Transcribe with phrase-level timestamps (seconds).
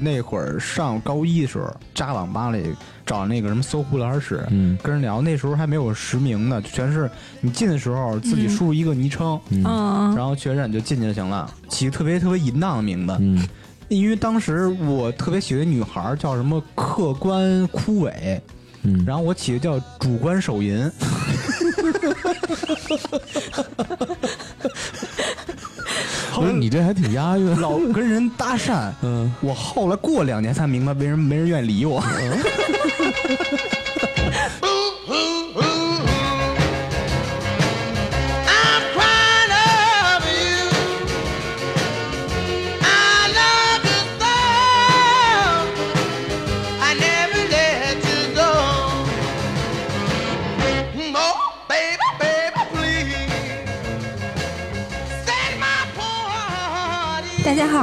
[0.00, 5.20] 那会儿上高一的时候，扎网吧里找那个什么搜狐聊天室，嗯跟人聊。
[5.20, 9.38] 那时候还没有实名呢，全是你进的时候自己输入一个昵称，
[10.16, 13.16] 然后确认就进去就行了，起个特别特别淫荡的名字。
[13.20, 13.46] 嗯
[13.88, 18.40] 因为当时我特别喜欢女孩儿，叫什么客观枯萎，
[18.84, 20.88] 嗯，然后我起的叫主观手淫。
[26.40, 27.54] 不是你这还挺押韵。
[27.60, 32.00] 老跟人搭讪，嗯，我后来过两年才明白，为什么没人愿意理我。
[32.00, 33.79] I'm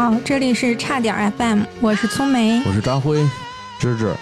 [0.07, 2.63] 好，这里是差点 FM，我是聪梅。
[2.66, 3.27] 我是扎辉，
[3.77, 4.16] 芝芝。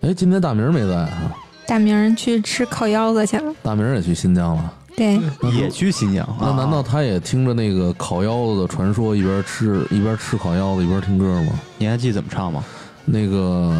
[0.00, 1.32] 哎，今天大明没在啊？
[1.64, 4.74] 大明儿去吃烤腰子去了，大明也去新疆了。
[4.96, 5.20] 对，
[5.52, 11.52] 也去新疆那难道他也听着那个烤腰子的传说，一边吃一边吃烤腰子一边听歌吗？
[11.78, 12.64] 你还记得怎么唱吗？
[13.04, 13.72] 那个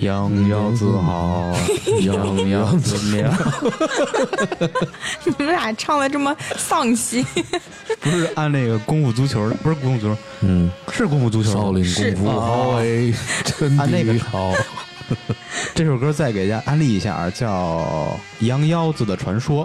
[0.00, 1.52] 羊腰子好，
[2.02, 3.32] 羊腰子妙。
[5.24, 7.24] 你们俩唱的这么丧气，
[8.00, 11.52] 不是按那个功夫足球的，不是功夫足球，嗯，是功夫足球。
[11.52, 13.12] 少林是功夫好哎，
[13.58, 14.52] 真啊那个的好。
[15.74, 19.64] 这首歌再给大家安利一下，叫《羊腰子的传说》。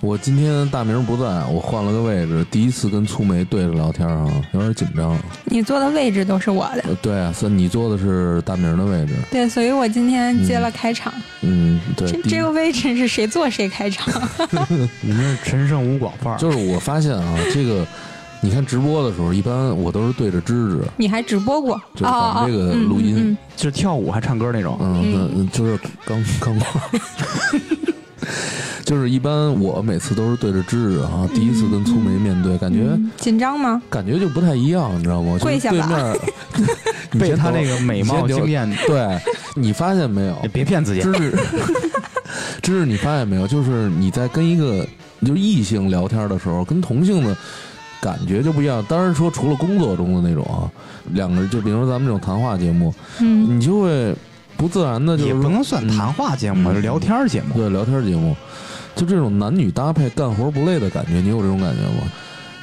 [0.00, 5.18] 我今天大明不在，我换了个位置，第一次跟粗眉对着聊天啊，有点紧张。
[5.46, 9.14] 你坐的位置都是我的，呃对啊，所以你坐的是大明的位置。
[9.28, 11.12] 对，所以我今天接了开场。
[11.40, 14.22] 嗯，对，这这个位置是谁坐谁开场？
[15.02, 17.84] 你们是陈胜吴广范儿，就是我发现啊，这个
[18.40, 21.76] 你看直播的时候，一般我都是对着芝芝，你还直播过？
[21.96, 24.78] 就咱们这个嗯录音嗯嗯就是跳舞还唱歌那种。
[24.80, 25.76] 嗯，嗯就是
[26.06, 26.68] 刚刚过。
[28.84, 33.80] 就是一般我每次都是对着芝芝啊，第一次跟粗眉面对，感觉、嗯紧张吗？
[33.90, 35.32] 感觉就不太一样，你知道吗？
[35.32, 35.84] 就是跪下面
[37.12, 39.18] 你被他那个美貌惊艳，对
[39.54, 40.34] 你发现没有？
[40.52, 41.00] 别骗自己。
[41.00, 41.30] 芝芝，
[42.62, 43.46] 芝芝，你发现没有？
[43.46, 44.86] 就是你在跟一个
[45.24, 47.36] 就是异性聊天的时候，跟同性的
[48.00, 48.84] 感觉就不一样。
[48.88, 50.70] 当然说，除了工作中的那种啊，
[51.12, 54.14] 两个人就比如说咱们这种谈话节目，嗯，你就会
[54.58, 57.54] 不自然的，就是也不能算谈话节目，聊天节目。
[57.54, 58.36] 对聊天节目，
[58.94, 62.10] 就这种男女搭配干活不累的感觉，你有这种感觉吗？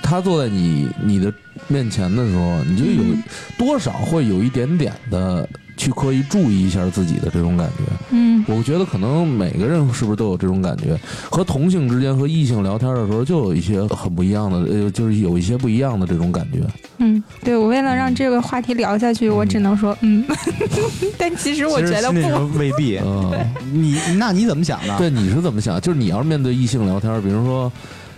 [0.04, 1.34] 他坐在你你的
[1.68, 3.24] 面前的时候，你就有嗯
[3.58, 7.84] 多少会有一点点的去刻意注意一下自己的这种感觉。
[8.12, 10.98] 嗯，我觉得可能每个人是不是都有这种感觉？
[11.30, 16.60] 和同性之间和异性聊天的时候，就有一些很不一样的，呃，就是有一些不一样的这种感觉。
[16.98, 20.26] 嗯，对我为了让这个话题聊下去，我只能说嗯，
[21.18, 22.98] 但其实我觉得不，未必。
[23.00, 23.32] 嗯，
[23.74, 24.98] 你那你怎么想的？
[24.98, 25.80] 对，你是怎么想？
[25.82, 27.72] 就是你要是面对异性聊天，比如说，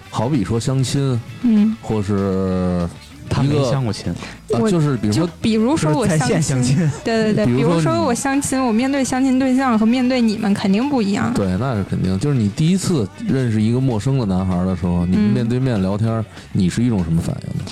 [0.09, 2.87] 好比说相亲，嗯，或是
[3.29, 4.17] 他没一个相过亲，啊
[4.49, 11.33] 我就就是比如说，比如说我在相线相亲， 对对对，比如说你比如说我相亲，我面对相亲对象和面对你们肯定不一样。
[11.33, 12.17] 对，那是肯定。
[12.19, 17.71] 就是你第一次认识一个陌生的男孩的时候，你们嗯面对面聊天，你是一种什么反应呢？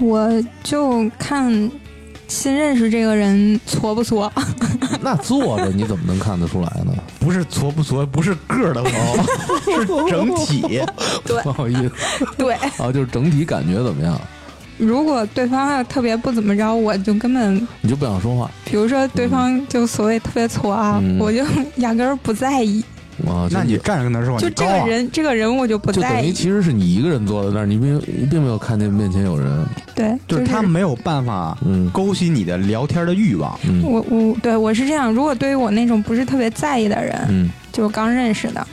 [0.00, 1.70] 我就看
[2.26, 4.30] 新认识这个人挫不挫，
[5.00, 6.92] 那坐着你怎么能看得出来呢？
[7.20, 10.82] 不是矬不矬，不是个儿的矬，是整体。
[11.24, 11.92] 对不好意思
[12.36, 12.54] 对。
[12.54, 14.20] 啊，就是整体感觉怎么样？
[14.78, 21.44] 如果对方要特别不怎么着，我就根本，你就不想说话比如说对方就所谓特别挫啊，嗯我就
[21.76, 22.84] 压根儿不在意。
[23.28, 23.46] 啊？
[23.52, 26.22] 那你站着跟他说，就你高啊这个人，这个人我就不就在意。
[26.22, 29.64] 等于其实是你一个人坐在那儿，你并并没有看见面前有人。
[29.94, 33.56] 对，就是他没有办法嗯勾起你的聊天的欲望。
[33.68, 38.66] 嗯我我对我是这样，如果对于我那种不是特别在意的人，嗯就刚认识的，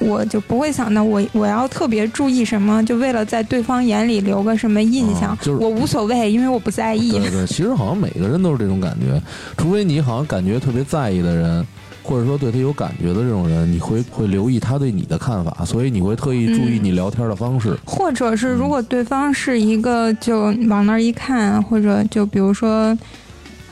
[0.00, 7.12] 我就不会想到我我要特别注意什么，就为了在对方眼里留个什么印象，啊就是我无所谓，因为我不在意。
[7.12, 9.22] 对对，其实好像每个人都是这种感觉，
[9.56, 11.66] 除非你好像感觉特别在意的人，
[12.02, 17.76] 或者说对他有感觉的这种人，你会会留意他对你的看法，所以你会特意注意嗯你聊天的方式。
[17.84, 22.96] 或者是如果对方是一个就往那儿一看，或者就比如说，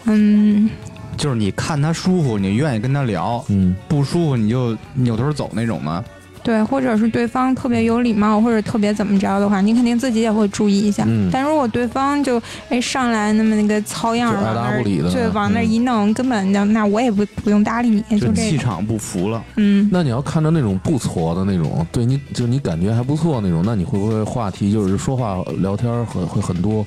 [0.05, 0.69] 嗯，
[1.17, 6.05] 就是你看他舒服，你愿意跟他聊；嗯不舒服你就扭头走那种的。
[6.49, 11.05] 对，或者是对方特别有礼貌，或者特别怎么着的话，你肯定自己也会注意一下。
[11.07, 12.41] 嗯但如果对方就
[12.71, 18.49] 哎上来那么那个糙样儿就往那儿答不理的对往那儿嗯一弄，根本就那我也不不用搭理你，就就这个。
[18.49, 19.45] 气场不服了。
[19.57, 26.87] 嗯，那你要看着那种不挫的那种，对你就你感觉还不错那种，那你会不会话题就是说话聊天很会很多？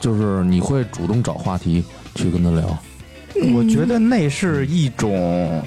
[0.00, 1.84] 就是你会主动找话题
[2.16, 2.76] 去跟他聊。
[3.54, 5.62] 我觉得那是一种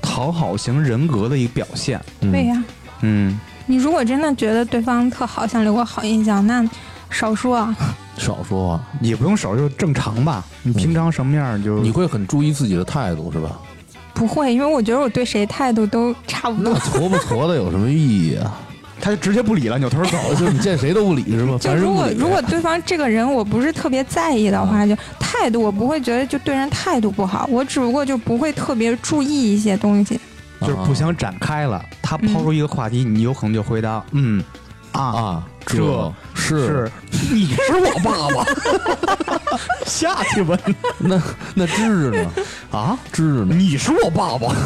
[0.00, 2.00] 讨好型人格的一个表现。
[2.20, 2.64] 嗯、对呀、嗯，
[3.66, 6.64] 你如果真的觉得对方特好，想留个好印象，那
[7.10, 7.76] 少说啊。
[8.16, 10.44] 少说啊，也不用少，就正常吧。
[10.62, 13.58] 你平常什么样就你会很注意自己的态度是吧？
[14.14, 16.78] 不会，因为我觉得我对谁态度都差不那多。
[16.80, 18.58] 挫不挫的有什么意义啊？
[19.00, 20.18] 他就直接不理了，扭头走。
[20.34, 21.56] 就是你见谁都不理是吗？
[21.62, 22.08] 就如果。
[22.16, 30.18] 如果对方这个人我不是特别在意的话，就态度我不会觉得就对人态度不好，我只不过就不会特别注意一些东西。
[30.60, 31.84] 就是不想展开了。
[32.02, 34.42] 他抛出一个话题，你有可能就回答嗯
[34.92, 36.90] 啊啊，这是是，
[37.32, 40.58] 你是我爸爸， 下去吧
[40.98, 41.20] 那
[41.54, 42.30] 那芝芝呢？
[42.70, 43.54] 啊，芝芝呢？
[43.54, 44.54] 你是我爸爸。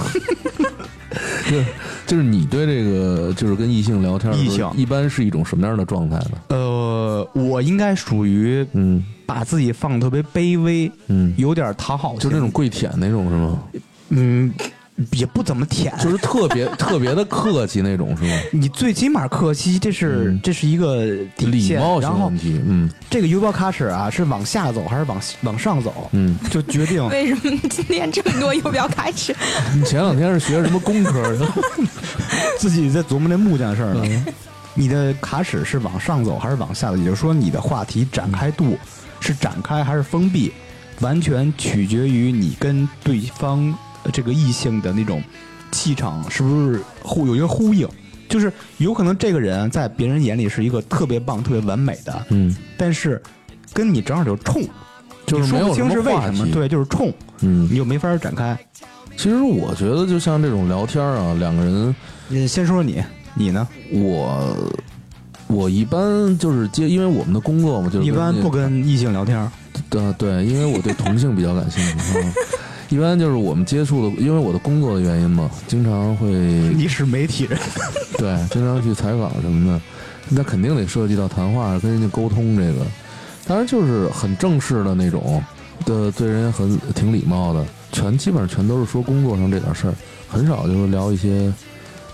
[1.45, 1.65] 就是
[2.07, 6.39] 就是你对这个就是跟异性聊天异性一般是一种什么样的状态呢？
[6.49, 13.59] 呃，我应该属于嗯把自己放得特别卑微，嗯，有点讨好型，就那种跪舔那种是吗？
[14.09, 14.53] 嗯，
[15.13, 18.31] 也不怎么舔，就是特别 特别的客气那种是吗？
[18.53, 21.07] 你最起码客气，这是、嗯这是一个
[21.37, 21.81] 底礼线。
[21.81, 26.39] 貌然后性问题，嗯这个游标卡尺啊，是往下走还是往往上走，嗯。
[26.51, 29.35] 就决定 为什么今天这么多游标卡尺？
[29.75, 31.47] 你前两天是学什么工科的？
[32.59, 34.03] 自己在琢磨那木匠事儿呢。
[34.05, 34.25] 嗯
[34.75, 36.97] 你的卡尺是往上走还是往下走？
[36.97, 38.75] 也就是说，你的话题展开度
[39.21, 40.51] 是展开还是封闭，
[41.01, 43.75] 完全取决于你跟对方呃
[44.11, 45.23] 这个异性的那种
[45.71, 47.89] 气场是不是互有一个呼应。
[48.29, 53.21] 就是有可能这个人在别人眼里是一个特别棒、特别完美的，嗯，但是
[53.75, 54.63] 跟你正好就冲，
[55.27, 57.13] 就是说不清是为什么，对，就是冲，
[57.43, 58.59] 嗯你，就没法展开。
[59.19, 61.95] 其实我觉得就像这种聊天啊，两个人，
[62.29, 63.69] 你先说说你，你呢？
[63.91, 64.57] 我
[65.49, 69.53] 我一般就是接，因为我们的工作嘛，就是一般不跟跟异性聊天儿，
[69.91, 72.19] 对对，因为我对同性比较感兴趣。
[72.93, 76.29] 嗯一般就是我们接触的，因为我的工作的原因嘛，经常会
[76.77, 77.59] 你是媒体人，
[78.19, 79.81] 对经常去采访什么的，
[80.29, 82.85] 那肯定得涉及到谈话，跟人家沟通这个。
[83.47, 85.43] 当然就是很正式的那种
[85.87, 89.95] 的，对人很挺礼貌的，全基本上全都是说工作上这点事儿，
[90.29, 91.53] 很少就是聊一些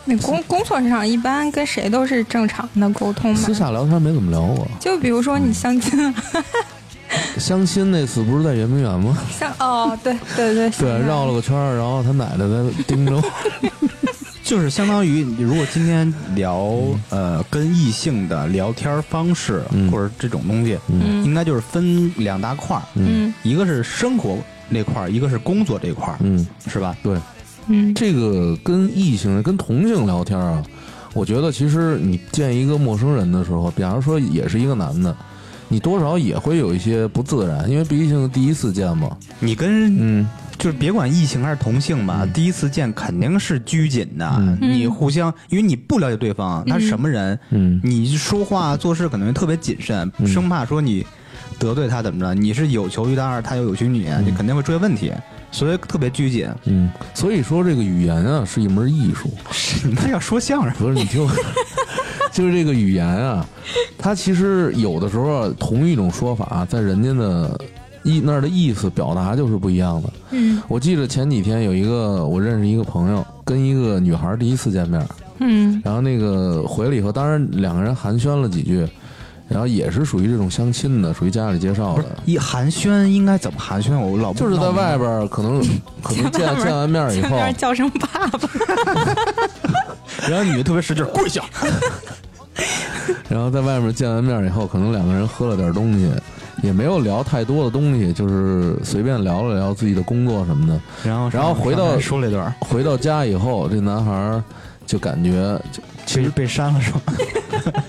[0.04, 3.52] 那工工作上一般跟谁都是正常的沟通嘛私。
[3.52, 4.66] 下聊天没怎么聊过。
[4.80, 6.14] 就比如说你相亲，啊
[7.38, 9.16] 相亲那次不是在圆明园吗？
[9.30, 13.22] 相哦，对对对，对， 绕了个圈儿，然后他奶奶在盯着我。
[14.42, 16.70] 就是相当于你如果今天聊
[17.10, 19.90] 呃跟异性的聊天方式、嗯。
[19.90, 21.22] 或者这种东西，嗯。
[21.22, 23.32] 应该就是分两大块儿，嗯。
[23.42, 24.38] 一个是生活
[24.70, 26.96] 那块儿，一个是工作这块儿，嗯，是吧？
[27.02, 27.18] 对，
[27.66, 27.92] 嗯。
[27.94, 30.62] 这个跟异性、跟同性聊天啊，
[31.12, 35.14] 我觉得其实你见一个陌生人的时候，比方说也是一个男的，
[35.68, 39.16] 你多少也会有一些不自然，因为毕竟第一次见嘛。
[39.40, 40.28] 你跟嗯。
[40.58, 42.32] 就是别管异性还是同性吧，嗯。
[42.32, 44.58] 第一次见肯定是拘谨的，嗯。
[44.60, 47.80] 你互相因为你不了解对方他是什么人，嗯。
[47.84, 50.26] 你说话做事可能特别谨慎，嗯。
[50.26, 51.06] 生怕说你
[51.60, 55.12] 得罪他怎么着，你是有求于他，他又有求于你，你肯定会出现问题，
[55.52, 56.48] 所以特别拘谨。
[56.64, 59.30] 嗯，所以说这个语言啊是一门艺术。
[59.86, 61.30] 你那要说相声，不是你听我，
[62.32, 63.46] 就是这个语言啊，
[63.98, 67.58] 它其实有的时候啊同一种说法，在人家的
[68.02, 70.10] 意那儿的意思表达就是不一样的。
[70.30, 75.04] 嗯我记得前几天有一个我认识一个朋友，跟一个女孩第一次见面，
[75.40, 78.86] 嗯然后那个回来以后，当然两个人寒暄了几句，
[79.48, 82.04] 然后也是属于这种相亲的，属于家里介绍的。
[82.26, 83.98] 一寒暄应该怎么寒暄？
[83.98, 85.60] 我老不就是 在外边可能
[86.02, 88.38] 可能见见完面以后，面叫声爸爸，
[90.28, 91.42] 然后女的特别使劲跪下，
[93.28, 96.10] 然后在外面见完面以后，可能两个人喝了点东西，
[96.62, 100.80] 也没有聊太多的东西，就是随便聊了聊自己的工作什么的。
[101.04, 104.42] 然后然后回到说了一段，回到家以后，这男孩
[104.86, 107.00] 就感觉，就其实被删了是吧？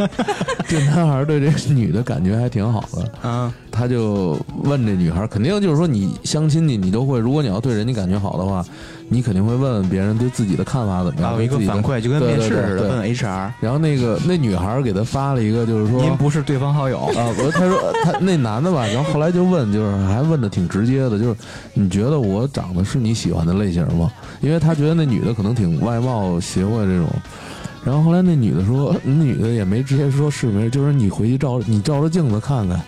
[0.67, 3.27] 这男孩儿对这女的感觉还挺好的。
[3.29, 8.63] 啊，他就问这女孩儿，肯定就是说你相亲去，你都会，如果你要对人家感觉好的话，
[9.07, 21.35] 你肯定会问问别人对自己的看法怎么样，还有一个反馈，就跟对面试似的，问 HR，然后那个那女孩儿给他发了一个，就是说您不是对方好友，啊，不是，他说他那男的吧，然后后来就问，就是还问的挺直接的，就是
[21.73, 24.11] 你觉得我长得是你喜欢的类型吗？
[24.41, 27.07] 因为他觉得那女的可能挺外貌协会这种，
[27.83, 32.79] 然后后来那女的说，那女的也没直接说是没是，就是你回去照你照着镜子看看。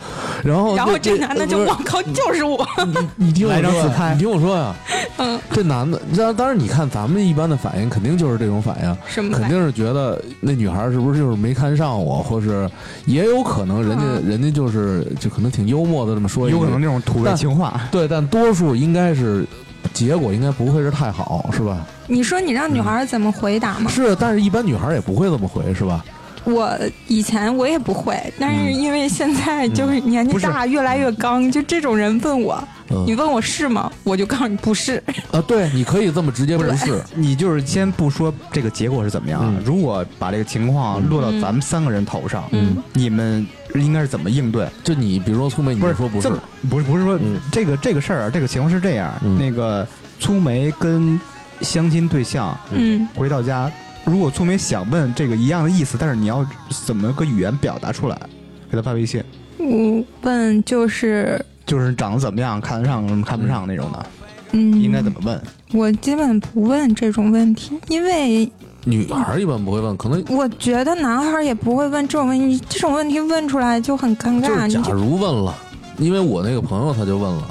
[0.44, 4.76] 然后然后这男的就我靠，就是我，你你听我说你听我说呀，
[5.18, 12.70] 嗯，这男的，当当然你看咱们一般的反应肯定就是这种反应，什么肯定是觉得那女孩是不是就是没看上我，或是
[13.06, 14.22] 也有可能人家、嗯。
[14.32, 17.82] 人家就是就可能挺幽默的这么说一句，有可能那种土味情话。
[17.92, 19.46] 对，但多数应该是
[19.94, 21.86] 结果应该不会是太好，是吧？
[22.08, 23.90] 你说你让女孩怎么回答吗？
[23.90, 26.04] 是，但是一般女孩也不会这么回，是吧？
[26.44, 26.76] 我
[27.08, 33.92] 以前我也不会，但是因为现在就是年纪大，越来越刚，就这种人问我，嗯你问我是吗？
[34.04, 35.02] 我就告诉你不是。
[35.30, 44.68] 啊，对，你可以这么直接不是，你就是先不说这个结果是怎么样，嗯如果把这个情况落到咱们三个人头上，嗯你们应该是怎么应对？
[44.84, 46.28] 就你比如说粗眉，你不是说不是。
[46.28, 47.40] 这，么不是不是说、嗯。
[47.52, 49.38] 这个这个事儿啊，这个情况是这样，嗯。
[49.38, 49.88] 那个
[50.20, 51.20] 粗眉跟
[51.62, 53.08] 相亲对象嗯。
[53.16, 53.72] 回到家，
[54.04, 56.46] 如果粗眉想问这个一样的意思，但是你要
[56.86, 58.18] 怎么个语言表达出来，
[58.70, 59.24] 给他发微信，
[59.58, 64.06] 我问就是就是长得怎么样，看得上什么看不上那种的，
[64.52, 65.42] 嗯，应该怎么问？
[65.74, 68.52] 我基本不问这种问题，因为
[68.84, 74.68] 女孩一般不会问，可能我觉得男孩也不会问这种问题，这种问题问出来就很尴尬。
[74.68, 75.56] 就假如问了，
[75.98, 77.44] 因为我那个朋友他就问了，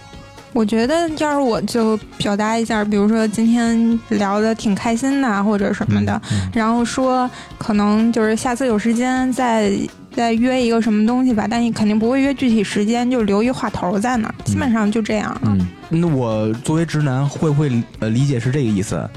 [0.53, 9.73] 我觉得要是我就表达一下，比如说今天聊的挺开心的，或者什么的，嗯然后说可能就是下次有时间再
[10.13, 15.43] 再约一个什么东西吧，但你肯定不会约具体时间，就留一话头在那儿，基本上就这样了。
[15.45, 17.71] 嗯，那我作为直男会不会
[18.01, 19.09] 呃理解是这个意思？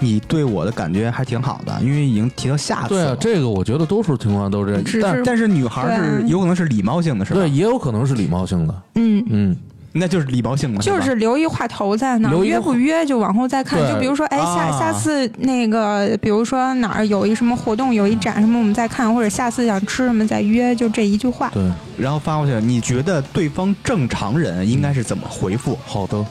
[0.00, 3.04] 你对我的感觉还挺好的，因为已经提到下次了。
[3.04, 7.40] 对啊，这个我觉得多数情况都是这样，但是但是女孩是对有可能是礼貌性的，是吧？
[7.40, 9.56] 对，也有可能是礼貌性的，嗯，嗯，
[9.92, 13.80] 那就是礼貌性的，就是留一话头在那儿，约不约就往后再看。
[13.92, 21.50] 就比如说，哎，下啊下次那个，比如说哪儿有一什么活动，有一展什么，我们再看，或者下次想吃什么再约，就这一句话。
[21.52, 21.62] 对，
[21.96, 25.76] 然后发过去，你觉得对方正常人应该是怎么回复？
[25.84, 26.24] 好的，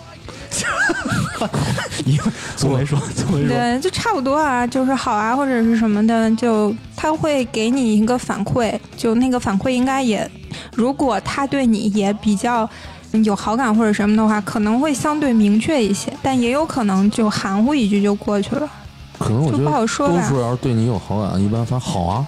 [2.05, 2.19] 你
[2.55, 10.29] 宋梅说，宋梅说，对，就差不多啊，就是好啊，或者是什么的，就他会给你一个反馈，就那个反馈应该也，
[10.73, 12.67] 如果他对你也比较
[13.23, 18.69] 有好感或者什么的话，可能会相对明确一些，但也有可能就含糊一句就过去了。
[19.19, 22.25] 可能我觉就不好得说吧多数要是对你有好感，一般发好啊，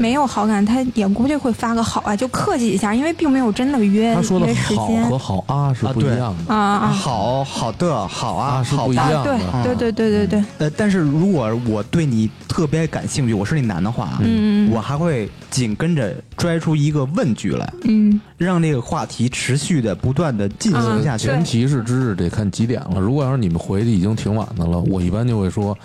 [0.00, 6.88] 没有好感，他也估计会发个好啊，就客气一下，因为并没有真的约他说的好和好啊是不一样的，啊啊。
[6.88, 9.38] 好好的好啊，啊是不一样的。
[9.62, 18.20] 对对对对对，呃，但是如果我对你特别感兴趣，我是那男的话，嗯我还会紧跟着拽出一个问句来，嗯。
[18.38, 21.26] 让这个话题持续的不断的进行下去。
[21.26, 22.98] 前提是知识得看几点了。
[22.98, 25.76] 如果要是你们回去已经挺晚的了，我一般就会说，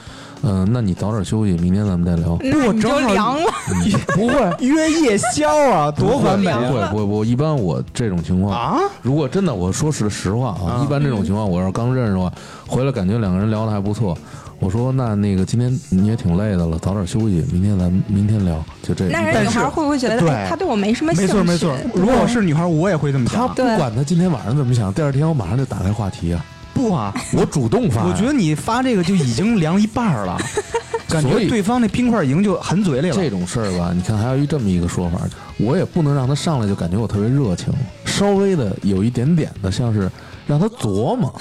[0.43, 2.37] 嗯、那你早点休息，明天咱们再聊。
[2.41, 3.51] 那你就正好凉了。
[4.13, 6.89] 不会，约夜宵啊，多完美不会啊！
[6.91, 12.31] 不会不会，一般我这种情况啊，如果真的我说是实话啊，啊一般这种情况，我要是刚认识的话，
[12.67, 14.15] 回来感觉两个人聊的还不错，
[14.59, 19.13] 我说那那个今天你也挺累的了，早点休息，明天咱们明天聊，就这样。
[19.13, 21.33] 那人女但是孩会不会觉得，对哎，他对我没什么兴趣？
[21.33, 21.75] 没错没错。
[21.93, 23.47] 如果我是女孩，我也会这么他想。
[23.49, 26.45] 不管他今天晚上怎么想，第二天我马上就打开话题啊，
[26.75, 28.05] 不啊，我主动发。
[28.05, 30.37] 我觉得你发这个就已经凉一半儿了，
[31.09, 33.15] 感觉对方那冰块已经就含嘴里了。
[33.15, 35.19] 这种事儿吧，你看还有一这么一个说法，
[35.57, 37.73] 我也不能让他上来就感觉我特别热情，
[38.05, 40.11] 稍微的有一点点的像是
[40.45, 41.33] 让他琢磨，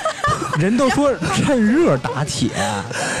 [0.58, 2.50] 人都说趁热打铁，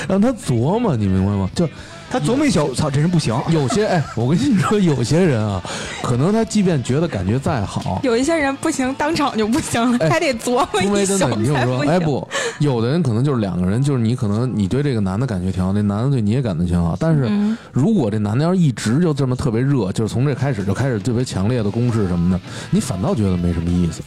[0.08, 1.48] 让他琢磨，你明白吗？
[1.54, 1.68] 就
[2.10, 3.32] 他琢磨一宿，操，这人不行。
[3.50, 5.62] 有些哎，我跟你说，有些人啊，
[6.02, 11.88] 可能他即便觉得感觉再好，有一些人不行，当场就不行了，哎还得琢磨一宿因为真的，你听我说。
[11.88, 12.26] 哎不，
[12.58, 22.40] 有的人可能就是两个人，就是你可能你对这个男的感觉挺好，那男的对你也感觉挺好，但是嗯如果这男的要是一直就这么特别热，就是从这开始就开始特别强烈的攻势什么的，
[22.70, 24.02] 你反倒觉得没什么意思。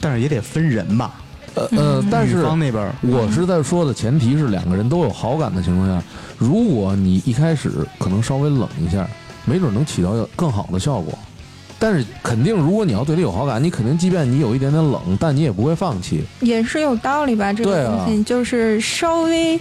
[0.00, 1.12] 但是也得分人吧。
[1.54, 6.02] 呃呃，但是方那边我是在说的前提是两个人都有好感的情况下，
[6.38, 9.06] 如果你一开始可能稍微冷一下，
[9.44, 11.18] 没准能起到更好的效果。
[11.78, 17.52] 但是肯定，如果你要对他有好感，你肯定即便你有一点点冷，但你也不会放弃，也是有道理吧？
[17.52, 19.60] 这个东西就是稍微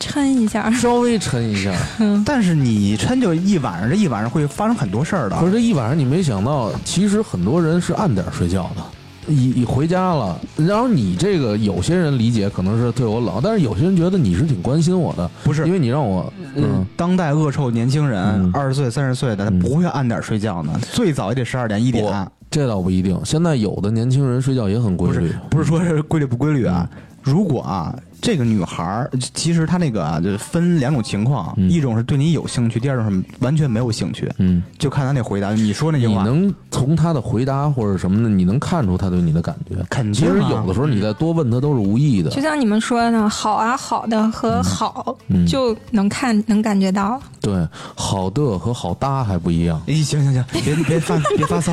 [0.00, 0.68] 抻一下。
[0.72, 1.72] 稍微抻一下。
[2.26, 5.36] 但是你抻就一晚上，这一晚上会发生很多事儿的。
[5.38, 8.82] 可是这一晚上你没想到，其实很多人是按点儿睡觉的。
[9.28, 22.28] 一一回家了，然后你这个有些人理解可能是对我冷，但是有些人觉得你是挺关心我的，不是因为你让我嗯嗯，当代恶臭年轻人嗯，二十岁、三十岁的，他嗯不会按点睡觉呢，最早也得十二点一点。
[22.48, 23.20] 这倒不一定。
[23.24, 26.88] 现在有的年轻人睡觉也很规不是律，不是说是规律不规律啊？
[27.26, 27.92] 如果啊，
[28.22, 35.52] 这个女孩儿其实她那个啊，就是分两种情况，嗯一种是对你有兴趣，第二种是完全没有兴趣，嗯，就看她那回答。
[35.52, 39.74] 你说那句话，你能从她的回答或者什么的，你能看出她对你的感觉。
[39.90, 42.30] 肯定其实啊有的时候你再多问她都是无意的。
[42.30, 47.20] 就像你们说的，好啊，好的和好、嗯就能看能感觉到。
[47.40, 47.66] 对，
[47.96, 49.82] 好的和好搭还不一样。
[49.88, 51.72] 哎，行行行，别别发别发骚，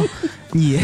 [0.53, 0.79] 你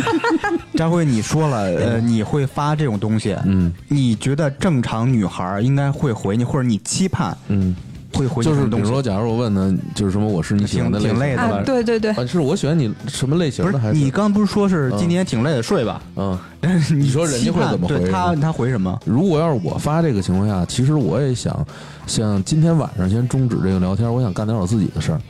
[0.76, 7.74] 张辉，你说了，呃，你会发这种东西，嗯你觉得正常女孩儿应该会回你，或者你期盼嗯，
[8.12, 8.82] 会回你就是什么东西？
[8.84, 16.02] 比如说，假如我问他，就是什么我是你喜欢的类型挺挺累的啊，对对对，啊，是我喜欢你什么类型的，还是你刚不是说是嗯今天挺累的睡吧？
[16.16, 16.38] 嗯。
[16.60, 18.98] 但是你说人家会怎么回对他他回什么？
[19.04, 21.64] 如果要是我发这个情况下，其实我也想，
[22.06, 25.20] 像今天晚上先终止这个聊天，我想干点我自己的事儿。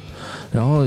[0.50, 0.87] 然后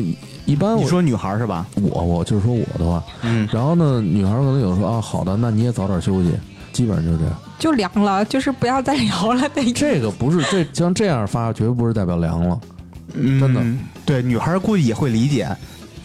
[0.49, 1.65] 一一般我你说女孩儿是吧？
[1.75, 6.31] 我我就是说我的话，嗯，然后呢，女孩可能有时候啊，好的，那你也早点休息，
[6.73, 7.35] 基本上就这样。
[7.59, 9.73] 就凉了，就是不要再聊了的意思。
[9.73, 12.59] 这个不是这像这样发，绝对不是代表凉了。
[13.13, 13.61] 嗯真的
[14.05, 15.47] 对，女孩儿估计也会理解。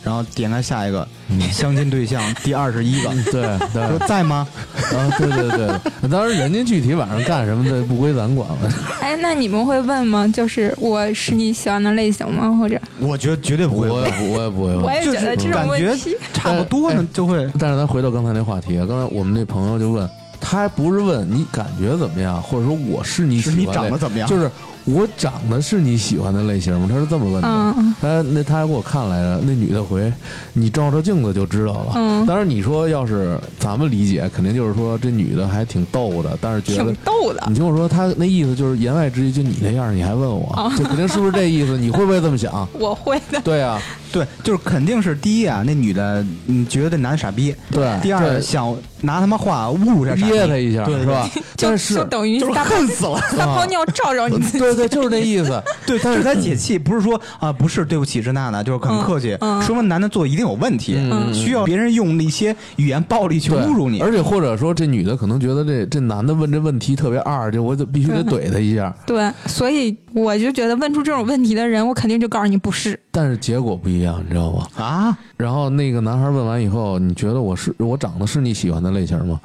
[0.03, 1.09] 然后点开下一个
[1.51, 4.47] 相亲对象第二十一个，对对说在吗？
[4.93, 8.73] 啊，对对对，当然人家具体晚上干什么的不归咱管了。
[9.01, 10.27] 哎，那你们会问吗？
[10.29, 12.51] 就是我是你喜欢的类型吗？
[12.59, 14.83] 或者我觉得绝对不会问，我也不我也不会问。
[14.83, 20.09] 我也觉得这种感觉问题，差不多呢，就会但是咱回到刚才那话题，刚才我们那朋友就问，
[20.41, 24.29] 他还不是问你感觉怎么样，或者说我是你喜欢是你类长得怎么样？
[24.29, 24.51] 就是
[24.87, 26.89] 我长得是你喜欢的类型吗？
[26.91, 27.49] 他是这么问的。
[27.49, 30.13] 嗯他那他还给我看来着，那女的回
[30.53, 31.93] 你照照镜子就知道了。
[31.95, 37.55] 嗯，当然你说要是咱们理解，肯定就是说这女的还挺逗的，但是觉得挺逗的你。
[37.55, 41.79] 听我说，他那意思就是言外之意，就你那样，你还问我，哦就肯定是不是这意思？
[41.79, 42.67] 你会不会这么想？
[42.79, 43.81] 我会的，对啊，
[44.15, 47.85] 对，就是肯定是第一啊，那女的你觉得这男的傻逼，对。
[48.01, 51.29] 第二想拿他妈话侮辱这傻逼，噎他一下，对是吧？
[51.57, 53.19] 就但是就等于就是大恨死了。
[53.37, 54.59] 撒泡尿照照你自己。
[54.61, 55.61] 对对，就是那意思。
[55.85, 64.01] 对，但是他解气，不是说啊，不是对不起这那的，就是很客气，说明男的做的一定有问题，嗯需要别人用一些语言暴力去侮辱你。
[64.01, 72.99] 而且或者说这女的可能觉得这这男的问这问题特别二，就我得必须得怼他一下，对，所以我就觉得问出这种问题的人，我肯定就告诉你不是。
[73.11, 74.67] 但是结果不一样，你知道吗？
[74.77, 79.41] 啊，然后那个男孩问完以后，你觉得我是我长得是你喜欢的类型吗？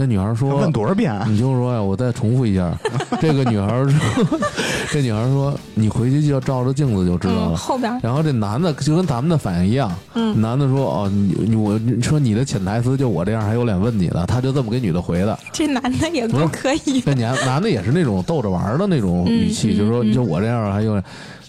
[0.00, 1.26] 那女孩说问多少遍啊？
[1.28, 2.72] 你听我说呀，我再重复一下，
[3.20, 4.38] 这个女孩说，
[4.92, 7.56] 这女孩说，你回去就要照着镜子就知道嗯，了。
[7.56, 15.36] 后边然后这男的就跟咱们的反应一样，嗯男的说哦，你你我你说你的潜台词就我这样还有脸问你呢，他就这么给女的回的。
[15.52, 17.12] 这男的也够可以的。
[17.12, 21.04] 那男男的也是那种逗着玩的那种语气，嗯就是说嗯就我这样还有脸。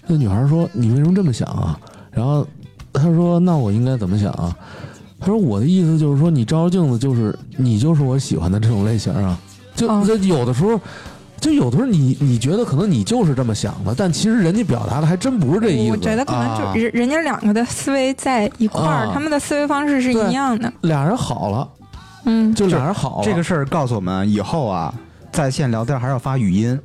[0.08, 1.80] 那女孩说你为什么这么想啊？
[2.10, 2.46] 然后
[2.94, 4.56] 他说那我应该怎么想啊？
[5.20, 9.38] 他说我的意思就是说你照照镜子就是你就是我喜欢的这种类型啊。
[9.76, 10.80] 就哦就有的时候。
[11.42, 15.92] 就有的时候你你觉得可能你就是这么想的，但其实人家表达的还真不是这意思。
[15.92, 20.70] 我觉得可能啊就人人家两个的思维在一块儿，啊他们的思维方式是一样的。
[20.82, 21.70] 俩人好了，
[22.26, 23.24] 嗯，就俩人好了。
[23.24, 24.94] 这个事儿告诉我们，以后啊，
[25.32, 26.80] 在线聊天还是要发语音，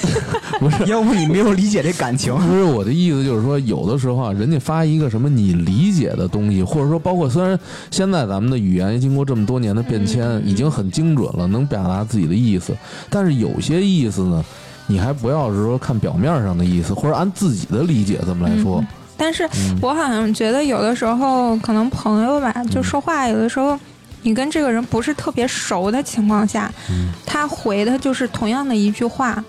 [0.60, 2.34] 不是，要不你没有理解这感情。
[2.36, 7.58] 不是我的意思，就是说，有的时候啊，人家发一个什么你理解的东西，或者说包括虽然
[7.90, 12.76] 现在咱们的语言经过这么多年的变迁，已经很精准了，能表达自己的意思，
[13.08, 14.44] 但是有些意思呢，
[14.86, 18.86] 你还不要是说看表面上的意思，或者按自己的理解这么来说嗯。
[19.16, 23.78] 但是嗯我好像觉得有的时候可能朋友吧，就说话有的时候。
[24.24, 29.42] 你跟这个人不是特别熟的情况下，嗯他回的就是同样的一句话，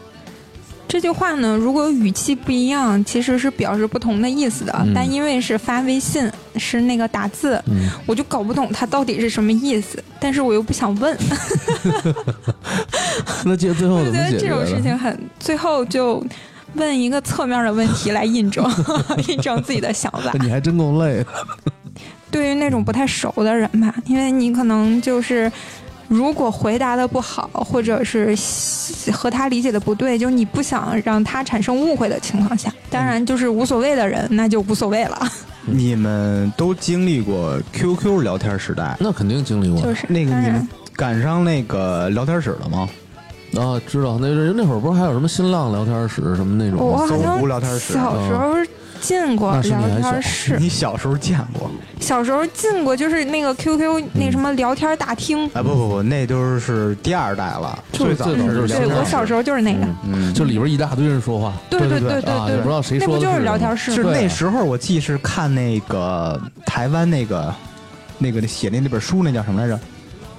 [0.88, 4.74] 这句话呢，如果语气不一样，其实是表示不同的意思的。
[4.86, 11.18] 嗯但因为是发微信，是那个打字，嗯，我就搞不懂他到底是什么意思，但是我又不想问，
[13.44, 14.82] 那这最后我觉得这种事？
[14.82, 16.24] 情很，最后就
[16.76, 18.64] 问一个侧面的问题来印证
[19.28, 20.32] 印证自己的想法。
[20.44, 21.28] 你还真够累的。
[22.36, 25.50] 对于那种不太熟的人吧，因为你可能就是。
[26.08, 28.38] 如果回答的不好，或者是
[29.12, 35.20] 和他理解的不对，就你不想让他产生误会的情况下，当然就是无所谓的人，那就无所谓了。
[35.66, 42.88] 你们都经历过 QQ 聊天时代，那肯定经历过就是那个你们赶上那个聊天室了吗？
[43.58, 47.08] 啊，知道那那会儿不是还有什么新浪聊天室什么那种？
[47.08, 48.54] 搜狐聊天室小时候
[49.06, 51.70] 进过聊天室，你小时候见过？
[52.00, 55.46] 小时候进过，就是那个 QQ 那什么聊天大厅。
[55.54, 63.92] 哎，不不不，那都是第二代了，就是最早就是对我小时候就是那个，嗯，就里边一大堆人说话，对对对对对不知道谁那不就是聊天室。
[63.92, 63.96] 吗？
[63.96, 67.54] 是那时候我记是看那个台湾那个
[68.18, 69.80] 那个写那那本书，那叫什么来着？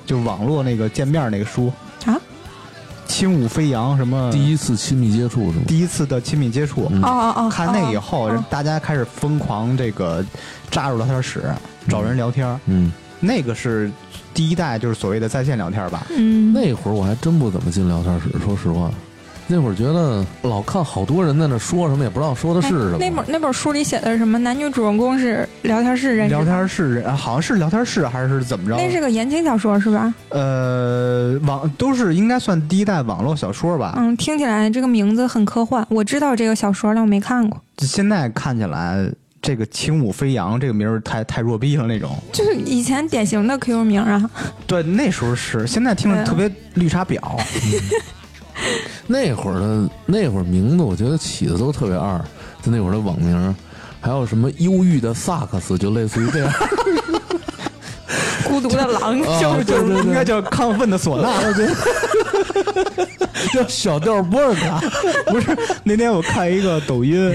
[0.05, 1.67] 就网络那个见面那个书。
[1.69, 1.86] 啊，
[3.17, 5.65] 轻舞飞扬什么第一次亲密接触是吗？
[5.67, 6.87] 第一次的亲密接触。
[6.91, 10.23] 嗯哦哦哦，看那以后，大家开始疯狂这个
[10.71, 11.51] 扎入聊天室，
[11.89, 12.61] 找人聊天。
[12.67, 13.91] 嗯，那个是
[14.35, 16.07] 第一代，就是所谓的在线聊天吧。
[16.11, 18.91] 嗯，那会儿我还真不怎么进聊天室，说实话。
[19.49, 22.97] 那会儿觉得老看好多人在那说什么，也不知道说的是什么。
[22.97, 24.37] 哎那本那本书里写的是什么？
[24.39, 28.77] 男女主人公是聊天室认识，聊天室人好像是聊天室还是怎么着？
[28.77, 30.13] 那是个言情小说是吧？
[30.31, 33.95] 呃，网都是应该算第一代网络小说吧。
[33.97, 35.87] 嗯，听起来这个名字很科幻。
[35.91, 37.61] 我知道这个小说，但我没看过。
[37.79, 39.09] 现在看起来，
[39.41, 42.17] 这个轻舞飞扬这个名儿太太弱逼了那种。
[42.33, 44.29] 就是以前典型的 QQ 名啊，
[44.67, 47.21] 对，那时候是，现在听着特别绿茶婊。
[49.07, 52.21] 那会儿的那会儿名字，我觉得起的都特别二，
[52.63, 53.57] 就那会儿的网名，
[54.01, 56.53] 还有什么忧郁的萨克斯，就类似于这样。
[58.45, 61.43] 孤独的狼，啊就就应该叫亢奋的唢呐。
[63.53, 64.81] 叫小调波尔卡。
[65.27, 67.35] 不是，那天我看一个抖音，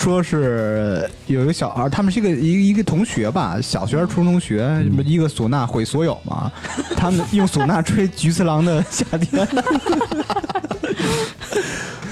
[0.00, 6.50] 说是有一个小孩，他们是一个一个一个同学吧，小学还是初中同学，什么一个唢呐毁所有嘛，
[6.96, 9.46] 他们用唢呐吹菊次郎的夏天，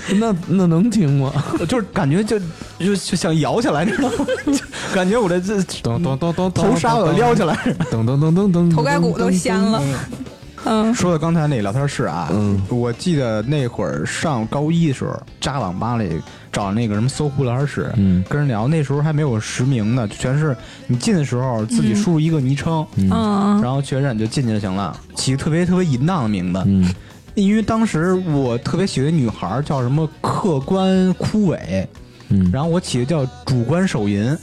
[0.20, 1.32] 那那能听吗？
[1.66, 2.38] 就是感觉就
[2.78, 4.26] 就就想摇起来，你知道吗？
[4.46, 7.54] 就感觉我这这噔噔噔噔，头纱我要撩起来。
[7.90, 9.82] 噔噔噔噔噔，头盖骨都掀了。
[10.68, 12.60] 嗯，说到刚才那聊天室啊，嗯。
[12.68, 16.20] 我记得那会儿上高一的时候，扎网吧里
[16.52, 18.22] 找那个什么搜狐聊天室，嗯。
[18.28, 18.68] 跟人聊。
[18.68, 20.54] 那时候还没有实名呢，全是
[20.86, 26.62] 你进的时候自己输入一个昵称，嗯，然后确认你就进去就行了，起个特别特别淫荡的名字。
[26.66, 26.94] 嗯。
[27.34, 31.86] 因为当时我特别喜欢女孩叫什么客观枯萎，
[32.28, 34.36] 嗯，然后我起的叫主观手淫。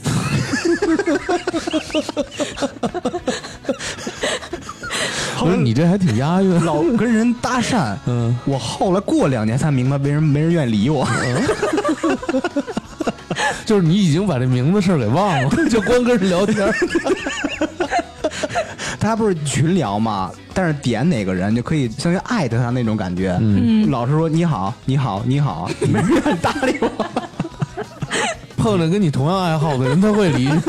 [5.44, 6.64] 不是你这还挺押韵。
[6.64, 11.06] 老跟人搭讪， 嗯，我后来过两年才明白，为什么没人愿意理我。
[13.64, 16.74] 就是你已经把这名字事儿给忘了， 就光跟人聊天儿。
[18.98, 23.36] 他不是群聊嘛，但是点哪个人就可以相当于艾特他那种感觉。
[23.40, 26.88] 嗯，老是说你好，你好，你好，没人愿意搭理我。
[28.56, 30.60] 碰着跟你同样爱好的人，他会理你。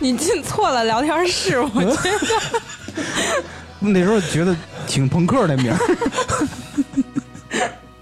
[0.00, 1.98] 你进错了聊天室，我觉得。
[3.80, 4.56] 那时候觉得
[4.86, 5.78] 挺朋克那名儿。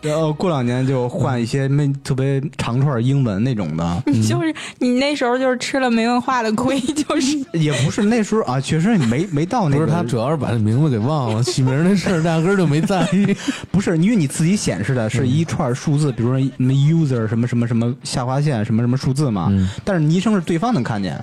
[0.02, 9.84] 然后过两年就换一些没特别长串英文那种的， 就是你那时候就是吃了没文化的亏，就是也不是那时候啊，确实也没没到那个。
[9.84, 13.36] 不是他主要是把这名字给忘了，起名儿那事儿压根儿就没在意。
[13.72, 21.20] 不是因为你自己显示的是一串数字，比如说什么 user 什么什么什么下划线什么什么数字嘛，嗯但是昵称是对方能看见，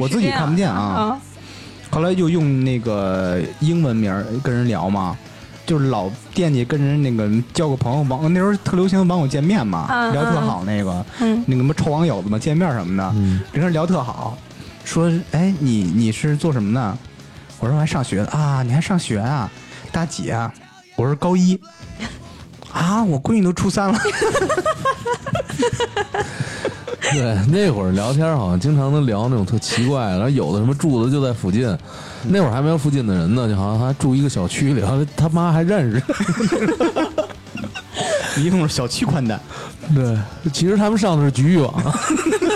[0.00, 1.16] 我自己看不见啊。
[1.94, 1.96] 啊。
[1.96, 5.16] 后来就用那个英文名跟人聊嘛，
[5.64, 14.36] 就是老惦记跟人那个交个朋友网，那时候特流行网友见面嘛，嗯聊特好那个，嗯那个什么臭网友子嘛，见面什么的，嗯跟人聊特好，
[14.84, 16.98] 说哎你你是做什么的？
[17.60, 19.50] 我说我还上学呢啊，你还上学啊，
[19.92, 20.52] 大几啊？
[20.96, 21.58] 我说高一。
[22.72, 23.98] 啊，我闺女都初三了。
[27.12, 31.76] 对，那会儿聊天好像经常能聊那种特奇怪，然后有的什么住的就在附近，
[32.24, 36.02] 那会儿还没有附近的人呢，就好像还住一个小区里，然后他妈还认识。
[38.36, 39.38] 一共是小区宽带。
[39.94, 40.18] 对，
[40.52, 41.72] 其实他们上的是局域网。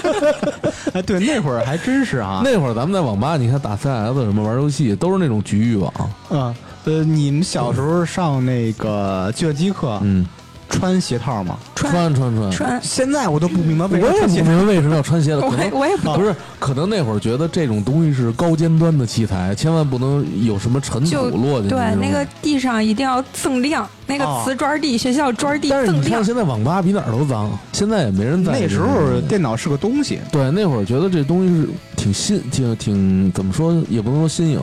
[0.92, 2.40] 哎，对，那会儿还真是啊。
[2.42, 5.92] 那会儿咱们在网吧，你看打 CS 什么玩游戏，都是那种局域网。
[6.30, 6.52] 嗯，
[6.84, 10.26] 呃，你们小时候上那个计算机课，嗯，
[10.68, 11.58] 穿鞋套吗？
[11.74, 12.50] 穿穿穿。
[12.50, 14.50] 穿，现在我都不明白为我也不什么穿鞋套。
[14.50, 21.74] 明白为什么要穿鞋的，可我也能我也不不是，可能那会儿觉得这种东西是高尖端的器材，千万不能有什么尘土落进去。
[21.74, 26.24] 对那个地上一定要锃亮，那个哦瓷砖地，学校砖地但是你看锃亮。
[26.24, 34.60] 现在网吧比哪儿都脏，现在也没人在那时候电脑是个东西，对那会儿觉得这东西是挺新，挺挺怎么说，也不能说新颖，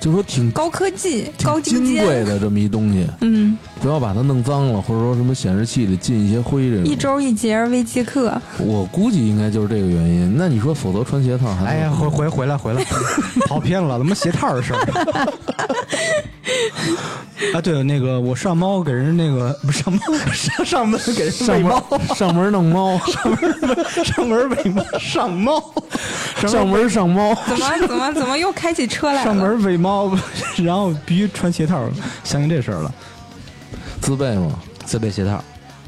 [0.00, 6.84] 就说挺高科技、高挺精贵的这么一东西，嗯，不要把它弄脏了，或者说什么显示器里进一些灰这种。
[6.86, 10.34] 一周一节微机课，我估计应该就是这个原因。
[10.36, 12.82] 那你说，否则穿鞋套还哎呀，回回回来回来，
[13.46, 14.80] 跑偏了，怎么鞋套的事儿？
[17.54, 20.00] 啊，对，那个我上猫给人那个不上猫
[20.32, 21.82] 上上门给人喂上猫，
[22.14, 23.38] 上门弄猫， 上门
[24.04, 25.74] 上门喂猫，上猫，
[26.46, 27.34] 上门上猫。
[27.46, 29.24] 怎么怎么怎么又开起车来了？
[29.24, 29.89] 上门喂猫，
[30.56, 31.88] 然后必须穿鞋套，
[32.24, 32.94] 想起这事儿了。
[34.00, 34.58] 自备吗？
[34.84, 35.42] 自备鞋套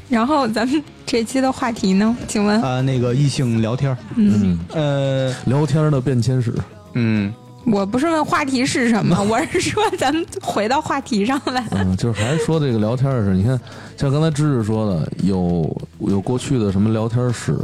[0.09, 2.15] 然后咱们这期的话题呢？
[2.27, 6.53] 请问，啊，那个异性聊天儿，嗯，嗯，呃，聊天的变迁史。
[6.93, 7.33] 嗯，
[7.65, 11.65] 我不是问话题是什么， 我是说咱们回到话题上来。
[11.71, 13.33] 嗯，就是还是说这个聊天的事。
[13.33, 13.59] 你看，
[13.97, 17.57] 像刚才芝芝说的，有有过去的什么聊天史，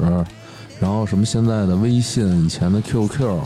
[0.79, 3.39] 然后什么现在的微信，以前的 QQ，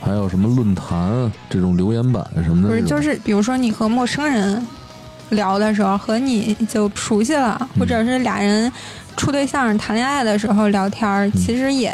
[0.00, 4.64] 还有什么论坛这种留言板什么的不是，就是比如说你和陌生人
[5.30, 8.70] 聊的时候，和你就熟悉了，或者是俩人
[9.16, 11.92] 处对象、谈恋爱的时候聊天儿，其实也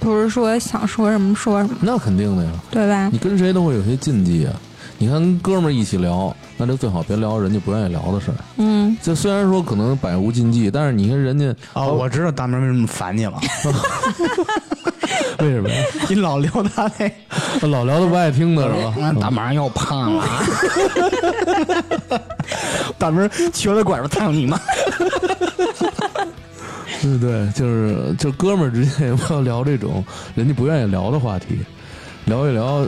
[0.00, 3.18] 不是说想说什么说什么，那肯定的呀，对吧你？
[3.18, 4.52] 跟谁都会有些禁忌啊。
[4.96, 8.36] 你看跟哥们儿一起聊，那就最好别聊人家不愿意聊的事儿。
[8.56, 13.34] 嗯，这虽然说可能百无禁忌，但是你看人家哦，我知道大明为什么烦你了，
[15.40, 15.68] 为什么？
[15.68, 15.76] 呀？
[16.08, 18.94] 你老聊他那，老聊他不爱听的是吧？
[18.98, 19.14] 嗯。
[19.20, 20.24] 大明又胖了，
[22.98, 24.60] 大明 瘸了拐着烫你吗？
[27.02, 30.02] 对对，就是就哥们儿之间也不要聊这种
[30.34, 31.58] 人家不愿意聊的话题，
[32.24, 32.86] 聊一聊，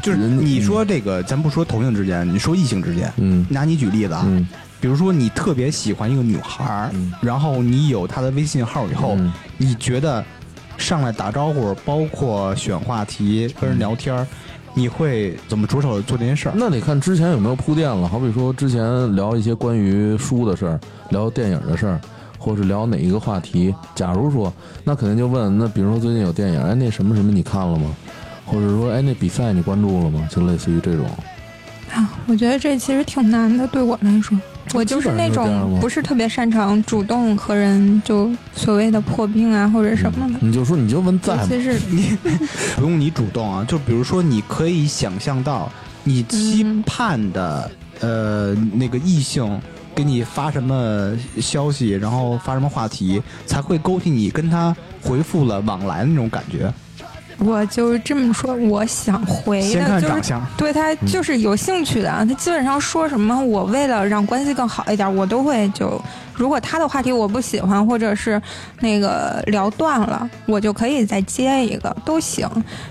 [0.00, 3.44] 就是你说这个，咱不说同性之间，你说异性之间，嗯。
[3.50, 4.46] 拿你举例子啊，嗯。
[4.80, 7.12] 比如说你特别喜欢一个女孩儿，嗯。
[7.20, 9.32] 然后你有她的微信号以后，嗯。
[9.56, 10.24] 你觉得
[10.82, 14.26] 上来打招呼，包括选话题、跟人聊天儿，
[14.74, 16.54] 你会怎么着手做这件事儿？
[16.56, 18.08] 那得看之前有没有铺垫了。
[18.08, 22.00] 好比说之前聊一些关于书的事儿，聊电影的事儿，
[22.38, 23.74] 或是聊哪一个话题。
[23.94, 27.94] 假如说，那肯定就问，那比如说最近有电影，哎，那什么什么你看了吗？
[28.44, 30.28] 或者说，哎，那比赛你关注了吗？
[30.30, 31.06] 就类似于这种。
[31.92, 34.36] 啊，我觉得这其实挺难的，对我来说，
[34.74, 41.42] 我就是那种不是特别擅长主动和人就所谓的破冰啊或者什么的，你就说你就问在吗？
[41.42, 41.78] 尤其是
[42.76, 45.70] 不用你主动啊，就比如说你可以想象到
[46.04, 47.70] 你期盼的、
[48.00, 49.60] 呃那个异性
[49.94, 56.72] 给你发什么消息，然后发什么话题，才会勾起你跟他回复了往来的那种感觉。
[57.38, 66.00] 我就这么说，我想回的就是对他就是有兴趣的，他基本上说什么，我为了让关系更好一点，我都会就，
[66.34, 68.40] 如果他的话题我不喜欢，或者是
[68.80, 72.48] 那个聊断了，我就可以再接一个都行。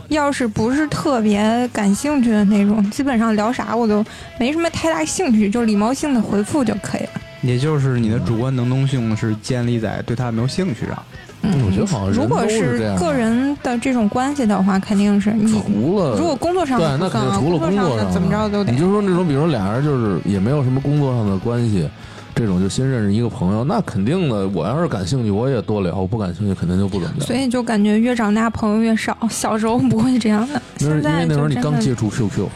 [0.10, 4.04] 要是不是特别感兴趣的那种，基本上聊啥我都
[4.38, 7.10] 没什么太大兴趣，就礼貌性的回复就可以了。
[7.42, 11.04] 也就是你的主观能动性是建立在对他有没有兴趣上。
[11.44, 15.52] 嗯，我觉得好像人如果是个人的这种关系的话，肯定是你。
[15.62, 21.90] 除了如果工作上对，那肯定除了工作上怎么着都得你就说那种，比如说俩人就是也没有什么工作上的关系，
[22.36, 24.48] 这种就新认识一个朋友，那肯定的。
[24.50, 27.26] 我要是感兴趣，我也多聊；我不感兴趣，肯定就不怎么聊。
[27.26, 30.62] 所以就感觉越长大朋友越少， 小时候不会这样的。
[30.80, 32.48] 那是因为现在那时候你刚接触 QQ，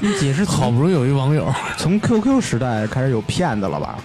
[0.00, 3.96] 你解释好不容易有一网友从 QQ 时代开始有骗子了吧？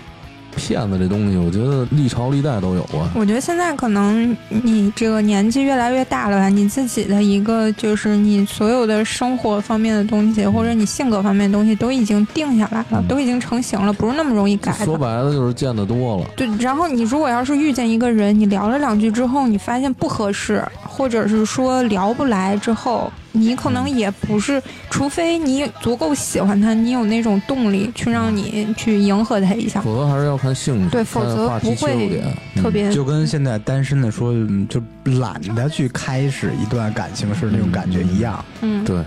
[0.60, 3.10] 骗子这东西，我觉得历朝历代都有啊。
[3.15, 14.86] 我觉得现在可能你这个年纪越来越大了吧，你自己的一个就是你所有的生活方面的东西，或者你性格方面的东西都已经定下来了，嗯都已经成型了，不是那么容易改的。
[14.86, 32.26] 说白了就是见得多了，对，然后你如果要是遇见一个人，你聊了两句之后，你发现不合适，或者是说聊不来之后，你可能也不是，除非你足够喜欢他，你有那种动力去让你去迎合他一下，否则还是要看兴趣，对，否则不会点。
[32.56, 34.82] 特别就跟现在单身的说，嗯就
[35.20, 38.44] 懒得去开始一段感情是那种感觉一样。
[38.62, 39.04] 嗯，对，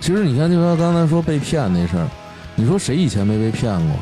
[0.00, 2.08] 其实你看，就像刚才说被骗那事儿，
[2.56, 3.96] 你说谁以前没被骗过？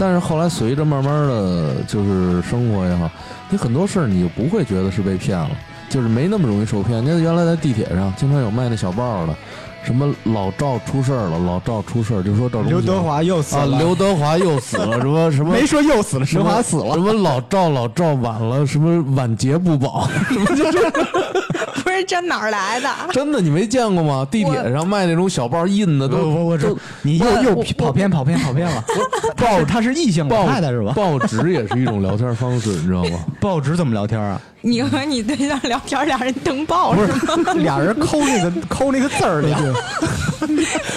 [0.00, 3.10] 但是后来随着慢慢的就是生活也好，
[3.50, 5.50] 你很多事儿你就不会觉得是被骗了，
[5.88, 7.02] 就是没那么容易受骗。
[7.02, 9.34] 你看原来在地铁上经常有卖那小报的，
[9.84, 17.00] 什么老赵出事儿了，老赵出事儿，就说赵忠刘德华又死啊，了，刘德华又死了，什么 什么没说又死了，刘德华死了什。
[17.00, 20.78] 么老赵老赵晚了，什么晚节不保，什么就是
[21.84, 22.88] 不是这哪儿来的？
[23.12, 24.26] 真的，你没见过吗？
[24.30, 28.84] 地铁上卖那种小报印的都我我这你又又跑偏跑偏跑偏了。
[29.36, 30.92] 报它是异性老报太太是吧？
[30.94, 33.18] 报纸也是一种聊天方式，你知道吗？
[33.40, 34.40] 报纸怎么聊天啊？
[34.60, 37.52] 你和你对象聊天，俩人登报不是吗？
[37.62, 39.58] 俩人抠那个抠那个字儿聊，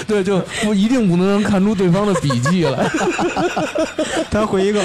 [0.08, 2.90] 对，就不一定不能让看出对方的笔记来。
[4.32, 4.84] 他回一个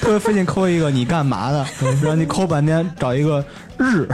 [0.00, 1.66] 特别费劲抠一个你干嘛的，
[2.00, 3.44] 然后你抠半天找一个
[3.76, 4.06] 日，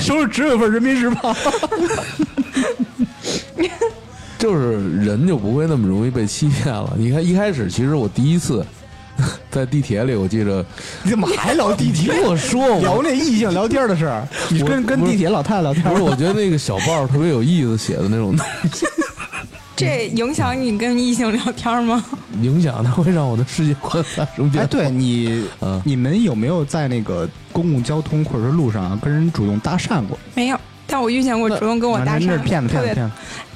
[0.00, 1.34] 手里只有一份人民日报。
[4.38, 4.72] 就是
[5.04, 6.92] 人就不会那么容易被欺骗了。
[6.96, 8.64] 你看一开始，其实我第一次
[9.50, 10.64] 在地铁里，我记着
[11.02, 12.12] 你怎么还聊地铁？
[12.14, 18.86] 听我说，聊我那异性聊天的事儿，你跟跟地铁老太太聊天不是，我觉得那个小报特别有意思，写的那种东西
[19.76, 22.04] 这影响你跟异性聊天吗？
[22.42, 30.18] 影响，它会让我的世界观发生变哎，对你，嗯你们有没有在那个公共交通或者是路上跟人主动搭讪过？
[30.34, 33.12] 没有，但我遇见过主动跟我搭讪那是骗子骗子骗子，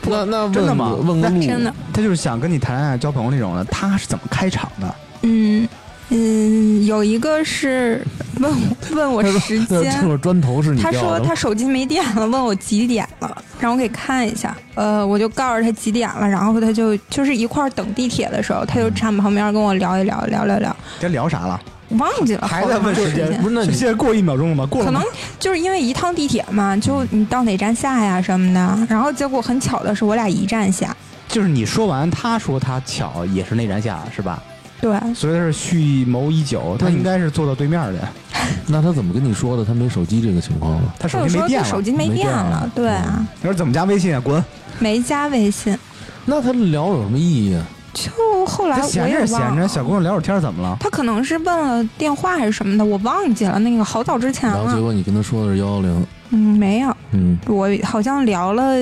[0.08, 1.74] 那那问真的吗问个路，真的。
[1.92, 3.64] 他就是想跟你谈恋爱、交朋友那种的。
[3.64, 4.94] 他是怎么开场的？
[5.22, 5.68] 嗯
[6.10, 8.04] 嗯，有一个是
[8.38, 14.54] 问我 问我时这间，砖头是你他说他手机没电了，问我几点了，让我给看一下。
[14.74, 21.58] 呃，我就告诉他几点了，然后他就就是一块儿等地铁的时候，他就站旁边跟我聊一聊，聊聊聊，这聊啥了？
[21.98, 23.40] 忘记了，还在问时时间？
[23.40, 24.66] 不是那你现在过一秒钟了吗？
[24.66, 25.02] 过了可能
[25.38, 30.94] 就是因为一趟地铁嘛，就你到哪站下呀什么的，然后结果很巧的是我俩一站下，
[31.28, 34.42] 就是你说完，他说他巧也是那站下是吧？
[34.82, 38.08] 对，所以他是蓄谋已久，他应该是坐到对面的。
[38.66, 39.64] 那他怎么跟你说的？
[39.64, 40.92] 他没手机这个情况吗？
[40.98, 44.20] 他手机没电了，手机没没电了电了，对啊，他说怎么加微信啊？
[44.20, 44.44] 滚！
[44.80, 45.78] 没加微信。
[46.24, 47.64] 那他聊有什么意义啊？
[47.94, 48.10] 就
[48.46, 50.76] 后来我他闲也着闲着，小姑娘聊会儿天怎么了？
[50.80, 54.56] 他可能是问了电话还是什么的，我忘记了，那个好早之前了。
[54.58, 58.74] 然后结果你跟他说的是幺幺零，嗯，没有，嗯，我好像聊了，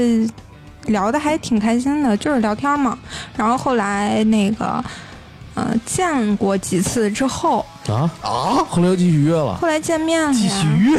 [0.86, 2.98] 聊的还挺开心的，就是聊天嘛。
[3.36, 4.82] 然后后来那个，
[5.60, 8.10] 呃，见过几次之后，啊？
[8.22, 10.98] 啊，后来又继续约了，后来见面了继，续约，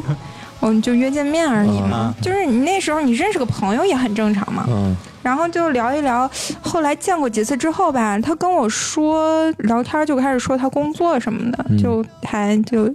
[0.60, 1.96] 我们就约见面而已嘛。
[1.96, 2.14] 啊。
[2.22, 4.64] 就是你那时候你认识个朋友也很正常嘛。
[4.68, 6.30] 嗯，然后就聊一聊，
[6.62, 11.76] 后来见过几次之后吧，他跟我说聊天就开始说他工作什么的，嗯。
[11.76, 12.88] 就还就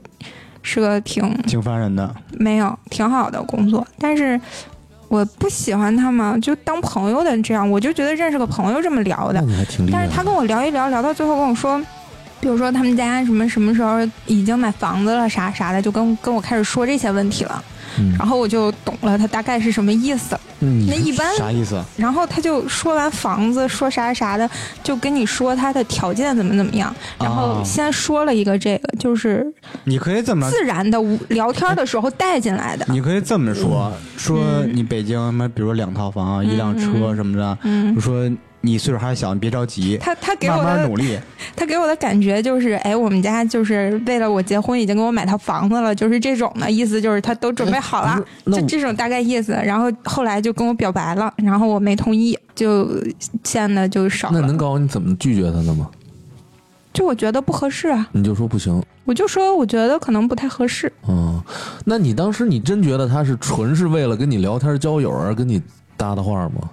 [0.64, 2.12] 是个挺挺烦人的。
[2.32, 4.40] 没有挺好的工作，但是
[5.10, 9.44] 我不喜欢他嘛，就当朋友的这样，我就觉得认识个朋友这么聊的。
[9.92, 11.82] 但是他跟我聊一聊，聊到最后跟我说，
[12.40, 17.64] 比如说他们家什么什么时候已经买房子了啥啥的，就跟跟我开始说这些问题了，
[17.98, 20.38] 嗯，然后我就懂了他大概是什么意思。
[20.60, 20.86] 嗯。
[20.88, 21.82] 那一般啥意思？
[21.98, 24.50] 然后他就说完房子，说啥啥的，
[24.84, 29.46] 就跟你说他的条件怎么怎么样，然后哦先说了一个这个，就是
[29.86, 32.86] 你可以这么，自然的无聊天的时候带进来的。
[32.90, 37.96] 你可以这么说，说嗯你北京什么，比如说两套房、一辆车什么的，嗯。
[37.96, 38.30] 就，说
[38.62, 41.18] 你岁数还小，你别着急，他他给我的慢努力。
[41.56, 49.54] 他给我的感觉就是，哎，我们家就是为了我结婚已经给我买套房子了，就是这种的意思，就是他都准备好了就这种大概意思。
[49.54, 52.90] 然后后来就跟我表白了，然后我没同意，就
[53.44, 54.40] 见的就少了。
[54.40, 55.90] 那能告诉你怎么拒绝他的吗？
[56.92, 58.82] 就我觉得不合适啊，你就说不行。
[59.06, 60.92] 我就说我觉得可能不太合适。
[61.08, 61.42] 嗯，
[61.86, 65.62] 那你当时你真觉得他是纯是为了跟你聊天交友而跟你
[65.96, 66.70] 搭的话吗？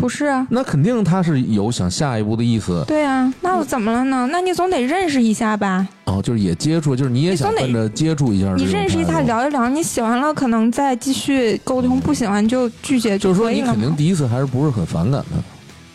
[0.00, 4.26] 不是啊，那肯定他是有想下一步的意思对啊，那我怎么了呢？
[4.32, 5.86] 那你总得认识一下吧？
[6.06, 8.54] 哦，就是也接触，就是你也想跟着接触一下。
[8.56, 13.94] 你认识一下，，聊一聊，你喜欢了可能再继续沟通，不喜欢就拒绝就是说可以了你肯定。
[13.94, 15.26] 第一次还是不是很反感的。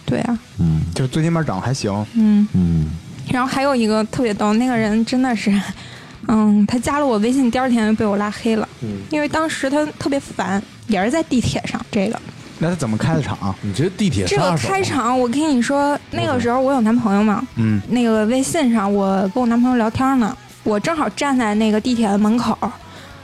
[0.05, 2.47] 对啊，嗯就最起码长得还行，嗯。
[2.53, 2.85] 嗯，
[3.31, 5.51] 然后还有一个特别逗，那个人真的是，
[6.29, 11.83] 嗯，他加了我微信，第二天就被我拉黑了，嗯因为当时他特别烦，也是在地铁上。
[11.91, 12.19] 这个
[12.59, 13.53] 那他怎么开的场？
[13.61, 22.57] 你觉得地铁这个开场，我跟你说，那个时候我有男朋友嘛，嗯，那个微信上我跟我男朋友聊天呢，我正好站在那个地铁的门口，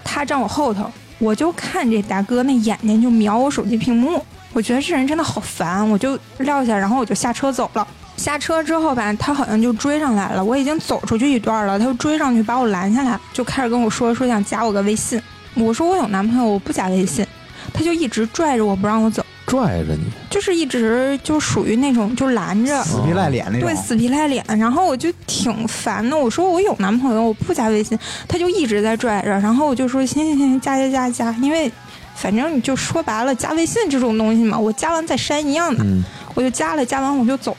[0.03, 7.87] 他站我后头，我就看这大哥那眼睛就瞄我手机屏幕，我觉得这人真的好烦，我就撂下，然后我就下车走了。
[8.17, 15.19] 下车之后吧，他好像就追上来了，我已经走出去一段了，他就追上去把我拦下来，就开始跟我说说想加我个微信。
[15.55, 17.25] 我说我有男朋友，我不加微信，
[17.73, 22.83] 他就一直拽着我不让我走，拽着你，就是一直就属于那种就拦着。
[22.83, 23.75] 死皮赖脸那种对，。
[23.75, 26.17] 死皮赖脸，然后我就挺烦的。
[26.17, 29.29] 我说我有男朋友，我不加微信，他就一直在拽着。
[29.39, 31.71] 然后我就说行行行，加加加加，因为
[32.15, 36.03] 反正你就说白了，加微信这种东西嘛，我加完再删一样的，嗯，
[36.35, 37.55] 我就加了，加完我就走。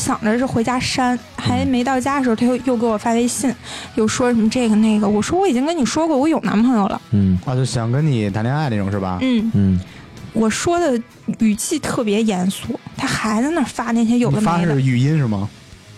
[0.00, 3.54] 想着是回家删，还没到家的时候，他又又给我发微信，
[3.96, 5.06] 又说什么这个那个。
[5.06, 7.00] 我说我已经跟你说过，我有男朋友了。
[7.10, 9.18] 嗯啊，就想跟你谈恋爱那种是吧？
[9.20, 9.80] 嗯，嗯，
[10.32, 10.98] 我说的
[11.40, 14.80] 语气特别严肃，他还在那儿发那些有的没的发是。
[14.80, 15.46] 语音是吗？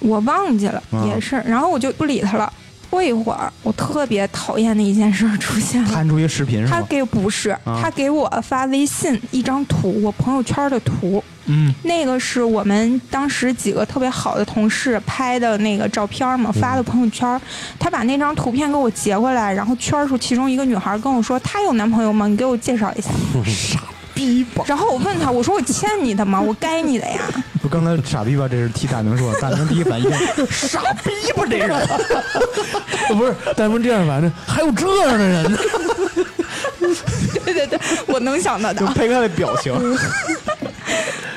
[0.00, 2.52] 我忘记了，啊也是，然后我就不理他了。
[2.92, 6.82] 过一会儿，我特别讨厌的一件事儿出现了，弹出一视频是他？
[6.82, 17.40] 给不是，啊他给我发微信一张图，我朋友圈的图，嗯，那个是我们当时几个特别好的同事拍的那个照片嘛，发的朋友圈。
[17.78, 22.28] 他把那张图片给我截过来，然后圈出其中一个女孩跟我说：“她有男朋友吗？
[22.28, 23.10] 你给我介绍一下。
[23.48, 23.80] 傻
[24.12, 26.38] 逼吧！”然后我问他：“我说我欠你的吗？
[26.38, 27.18] 我该你的呀。”
[27.72, 30.10] 不，刚才傻逼吧，这是替大明说的，大明第一反应
[30.50, 31.70] 傻逼吧，这人。
[33.08, 35.58] 不是，大明这样反正还有这样的人呢。
[37.44, 38.86] 对对对，我能想到的就。
[38.92, 39.72] 配合他的表情，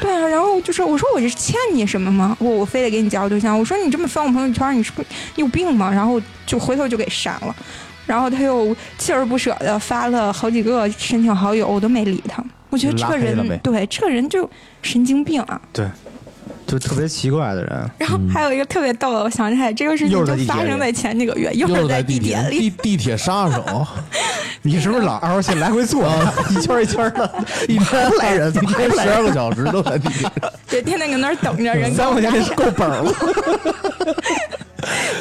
[0.02, 2.36] 对啊，然后就是我说我这是欠你什么吗？
[2.40, 3.58] 我我非得给你介绍对象。
[3.58, 5.90] 我说你这么翻我朋友圈，你是不是有病吗？
[5.92, 7.56] 然后就回头就给删了。
[8.06, 12.44] 然后他又锲而不舍的发了好几个申请好友，我都没理他。
[12.70, 14.48] 我觉得这个人对这个人就
[14.82, 15.60] 神经病啊。
[15.74, 15.88] 对，
[16.78, 17.90] 就特别奇怪的人。
[17.98, 22.60] 然后还有一个特别逗的，我想起来这个事情就发生在前几个月，又又是在地铁里。
[22.60, 23.88] 地地铁杀手，
[24.62, 26.06] 你是不是老二号线来回坐，
[26.50, 30.52] 一圈一圈的， 一天不来人，一天十二个小时都在地铁上。
[30.68, 33.14] 对，天天搁那儿等着人三块钱够本儿了。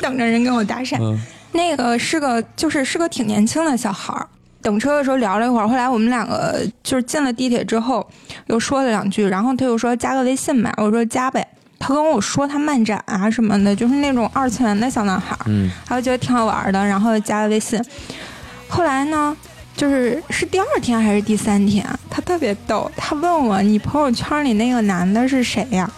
[0.02, 0.96] 等着人跟我搭讪。
[1.00, 1.18] 嗯
[1.57, 4.26] 那个是个就是是个挺年轻的小孩儿。
[4.65, 8.05] 等车的时候聊了一会儿，后来我们两个就是进了地铁之后，
[8.47, 11.47] 又说了两句，然后他又说加个微信吧，我说加呗。
[11.79, 17.79] 他跟我说他漫展啊什么的，就是那种二次元的小男孩儿，嗯，还有觉得挺好玩的，然后加了微信。
[18.67, 19.37] 后来呢，
[19.77, 25.91] 就是是第二天还是第三天，他特别逗，他问我你朋友圈里那个男的是谁呀、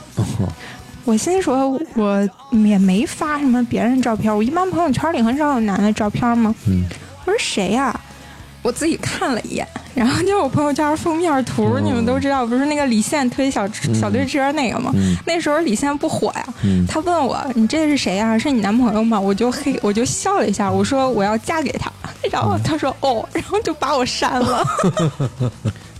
[1.05, 6.53] 我心说，我也没发什么别人照片，我一般朋友圈里很少有男的照片嘛。
[6.67, 6.83] 嗯
[7.25, 7.99] 我说谁呀、
[8.67, 9.64] 我自己看了一眼，
[9.95, 13.64] 然后就是我朋友圈封面图，哦你们都知道，不是那个李现推小
[13.95, 14.91] 小推车那个吗？
[14.97, 19.21] 嗯那时候李现不火呀，嗯他问我你这是谁呀、是你男朋友吗？
[19.21, 21.89] 我就嘿，我就笑了一下，我说我要嫁给他，
[22.29, 24.67] 然后他说哦，然后就把我删了。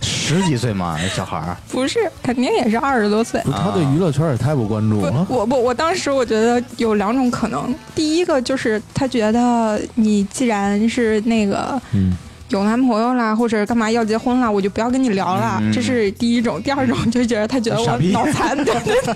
[0.01, 3.41] 十几岁嘛，小孩儿，不是，肯定也是二十多岁。
[3.45, 5.25] 他对娱乐圈也太不关注了，。
[5.29, 7.73] 我不，我当时我觉得有两种可能。
[7.95, 12.15] 第一个就是他觉得你既然是那个嗯，
[12.49, 16.61] 有男朋友啦，或者干嘛要结婚了，我就不要跟你聊了，嗯这是第一种。
[16.61, 19.15] 第二种就觉得他觉得我脑残， 对对对。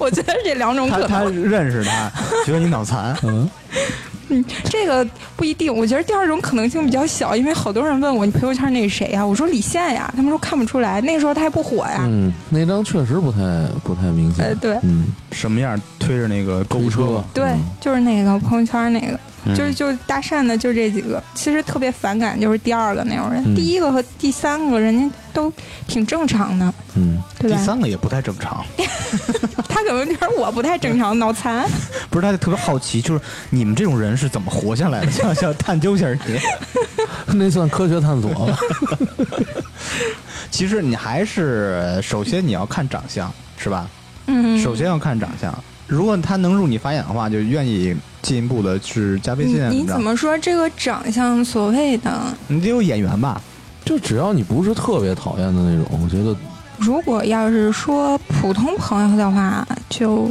[0.00, 2.10] 我觉得这两种他他可能，认识他，
[2.44, 3.16] 觉得你脑残。
[3.22, 3.48] 嗯，
[4.30, 5.72] 嗯，这个不一定。
[5.72, 11.98] 我觉得第二种可能性比较小，因为好多人问我你朋友圈那是谁呀、我说李现呀，他们说看不出来，那时候他还不火呀。
[12.00, 13.38] 嗯，那张确实不太
[13.84, 14.44] 不太明显。
[14.44, 15.80] 呃，对嗯，什么样？
[16.00, 19.18] 推着那个购物车，对嗯，就是那个朋友圈那个。
[19.46, 25.52] 嗯就是就是搭讪的就这几个，其实特别反感就是第二个那种人，嗯第一个和第三个人家都
[25.86, 27.56] 挺正常的，嗯，对吧？
[27.56, 28.64] 第三个也不太正常。
[29.68, 31.68] 他可能觉得我不太正常，脑残。
[32.10, 33.20] 不是，他就特别好奇，就是
[33.50, 35.10] 你们这种人是怎么活下来的？
[35.12, 36.38] 想想探究一下你。
[37.38, 38.58] 那算科学探索吧。
[40.50, 43.88] 其实你还是首先你要看长相，是吧？
[44.26, 45.52] 嗯，首先要看长相。
[45.86, 52.22] 如果他能入你法眼的话，就愿意进一步的去加微你信你怎么说这个长相所谓的？
[52.48, 53.40] 你得有眼缘吧？
[53.84, 56.34] 就只要你不是特别讨厌的那种，我觉得
[56.76, 60.28] 如果要是说普通朋友的话，就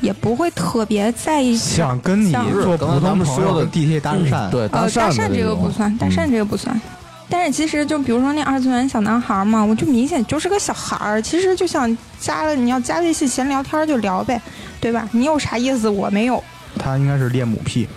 [0.00, 1.56] 也不会特别在意。
[1.56, 6.80] 想跟你像做普通朋友的地铁搭讪，对呃，搭讪讪这个不算，搭讪嗯这个不算。
[7.28, 14.40] 但是其实就比如说那二次元小男孩嘛，我就明显就是个小孩儿，其实就想加了你要加微信闲聊天就聊呗，
[14.80, 15.08] 对吧？
[15.12, 15.88] 你有啥意思？
[15.88, 16.42] 我没有，
[16.78, 17.88] 他应该是恋母癖。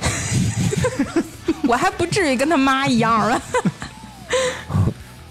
[1.68, 3.42] 我还不至于跟他妈一样了。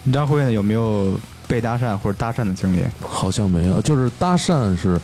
[0.04, 0.52] 你张辉呢？
[0.52, 1.18] 有没有
[1.48, 2.84] 被搭讪或者搭讪的经历？
[3.00, 5.00] 好像没有，就是搭讪是。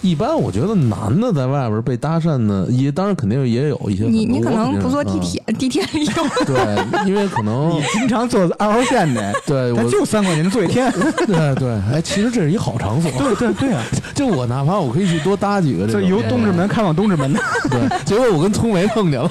[0.00, 4.04] 一般我觉得男的在外边被搭讪呢，也当然肯定也有一些。
[4.04, 6.12] 你你可能不坐地嗯铁，地铁里有。
[6.46, 10.90] 对，因为可能你经常坐二号线的，对我就三块钱坐一天。
[11.26, 13.10] 对对，哎，其实这是一好场所。
[13.18, 13.82] 对对对啊，
[14.14, 17.40] 就我哪怕我可以去多搭几个这就，由东直门开往东直门的。
[17.70, 19.28] 对，结果我跟聪梅碰见了，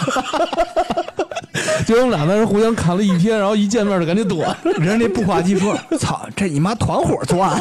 [1.86, 4.44] 结果我们俩在那互相砍了一天，然后一见面就赶紧躲，
[4.80, 7.60] 人家那不花鸡说：“操，这你妈团伙作案，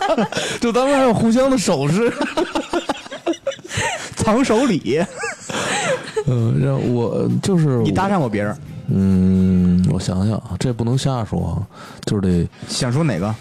[0.60, 2.12] 就当时还有互相的手势。
[4.16, 5.04] 藏手里。
[6.26, 8.56] 嗯，让我就是你搭讪过别人？
[8.88, 11.54] 嗯，我想想啊，这不能瞎说啊，
[12.06, 13.34] 就是得想说哪个？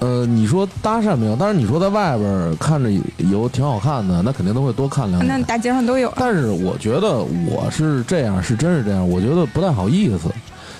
[0.00, 1.36] 呃，你说搭讪没有？
[1.38, 5.28] 但是你说在外边儿看着有挺好看的，那肯定都会多看两眼。
[5.28, 6.10] 那大街上都有。
[6.16, 10.30] 但是我觉得我是这样，是真是这样，我觉得不太好意思。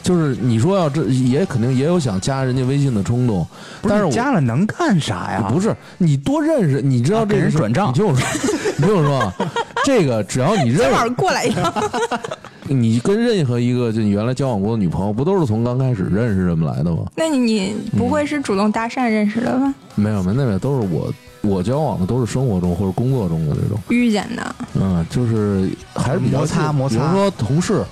[0.02, 3.46] 就是你说要这也肯定也有想加人家微信的冲动，
[3.82, 5.50] 但是我加了能干啥呀？
[5.52, 8.26] 不是你多认识，你知道这人转账你听我说，
[8.78, 9.34] 你听我说啊，
[9.84, 11.72] 这个只要你认今晚过来一趟，
[12.66, 17.04] 你跟任何一个就你原来交往过的女朋友，不都是从刚开始认识这么来的吗？
[17.16, 19.74] 那你你不会是主动搭讪认识的吧？
[19.94, 27.82] 没有，没有，那边都是我我交往的都是生活中或者工作中的这种，遇见的，嗯，就是还是比较摩擦摩擦比如说同事，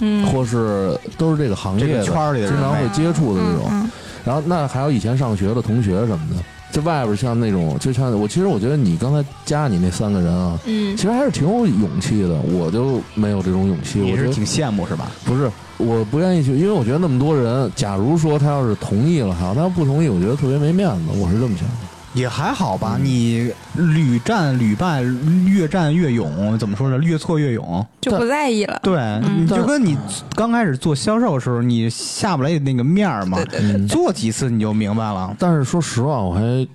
[0.00, 3.66] 嗯，或是都是这个行业这的个圈里的经常会接触的这种。
[3.70, 3.90] 嗯
[4.24, 14.02] 然后那还有以前上学的同学什么的，就外边像那种，就像我其实我觉得你刚才加你那三个人啊，嗯其实还是挺有勇气的，我就没有这种勇气。
[14.02, 15.10] 我觉得你是挺羡慕是吧？
[15.24, 21.74] 不是，我不愿意去，因为我觉得那么多人，假如说他要是同意了哈，他要不同意，我觉得特别没面子，我是这么想的。
[22.18, 22.98] 也还好吧。
[23.00, 25.02] 你屡战屡败，
[25.46, 26.98] 越战越勇，怎么说呢？
[26.98, 27.86] 越挫越勇。
[28.00, 28.80] 就不在意了。
[28.82, 29.96] 对，你就跟你
[30.34, 33.38] 刚开始做销售的时候，你下不来那个面儿嘛。
[33.44, 35.34] 对对对做几次你就明白了。
[35.38, 36.66] 但是说实话，我还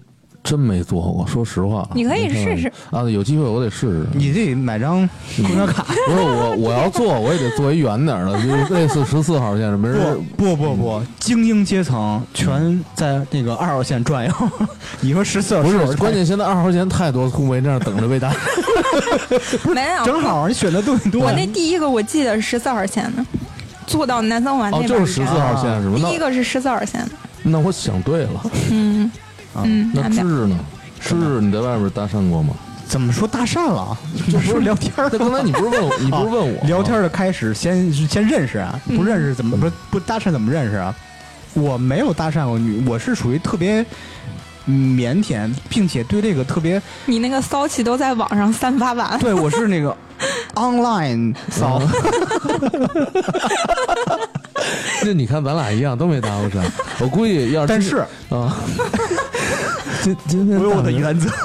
[0.43, 1.25] 真没做过。
[1.25, 4.05] 说实话，你可以试试啊，有机会我得试试。
[4.13, 5.83] 你得买张公交卡。
[6.05, 14.33] 不是我，我要做，我也得做一远点儿的，就是类似十四号线，没人不不不不，精英阶层全在那个二号线转悠。
[14.99, 18.33] 你说十四号不是是，关键现在二号线太多空位在那儿等着被打。
[19.73, 21.23] 没有，正好你选的对多。
[21.23, 23.25] 我那第一个我记得是十四号线的，
[23.87, 25.95] 坐到南三环那哦，边就是十四号线是吧？
[25.97, 27.11] 第一个是十四号线的，
[27.43, 28.41] 那我想对了。
[28.71, 29.09] 嗯
[29.55, 30.59] 嗯，那芝南边芝呢？
[30.99, 32.53] 芝芝，你在外边搭讪过吗？
[32.87, 33.97] 怎么说搭讪了？
[34.31, 38.79] 就不是聊天儿 那刚才你不是问我， 你不是问我啊聊天的开始先先认识啊？
[38.95, 40.93] 不认识怎么不不搭讪怎么认识啊？
[41.53, 43.83] 我没有搭讪过女，我是属于特别
[44.67, 49.17] 腼腆，并且对这个特别，你那个骚气都在网上散发完。
[49.19, 49.95] 对我是那个
[50.55, 51.81] online 骚。
[55.05, 56.63] 那你看咱俩一样都没搭过讪，
[56.99, 57.97] 我估计要是但是
[58.29, 58.55] 啊，
[60.01, 61.29] 今今天我有我的原则。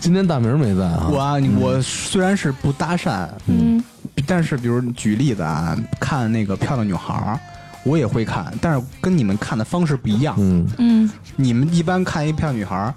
[0.00, 3.82] 今天大明没在啊，我啊，你我虽然是不搭讪，嗯，
[4.26, 7.38] 但是比如举例子啊，看那个漂亮女孩儿，
[7.84, 10.34] 我也会看，但是跟你们看的方式不一样。
[10.38, 12.92] 嗯嗯你们一般看一漂亮女孩儿，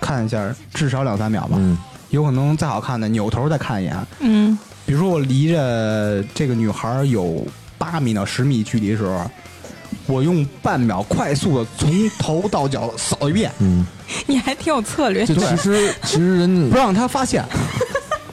[0.00, 1.78] 看一下至少两三秒吧，嗯
[2.10, 3.96] 有可能再好看的扭头再看一眼。
[4.18, 7.46] 嗯比如说我离着这个女孩儿有
[7.78, 9.30] 八米到十米距离的时候，
[10.06, 13.86] 我用半秒快速的从头到脚扫一遍，嗯，
[14.26, 15.34] 你还挺有策略就。
[15.34, 17.44] 其实其实人不让他发现。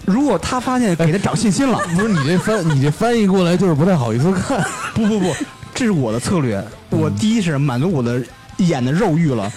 [0.06, 1.78] 如果他发现，给他长信心了。
[1.96, 4.62] 不是你这翻你这翻译过来就是不太好意思看，
[4.94, 5.34] 不不不，
[5.74, 6.62] 这是我的策略。
[6.90, 8.22] 我第一是满足我的
[8.58, 9.50] 眼的肉欲了，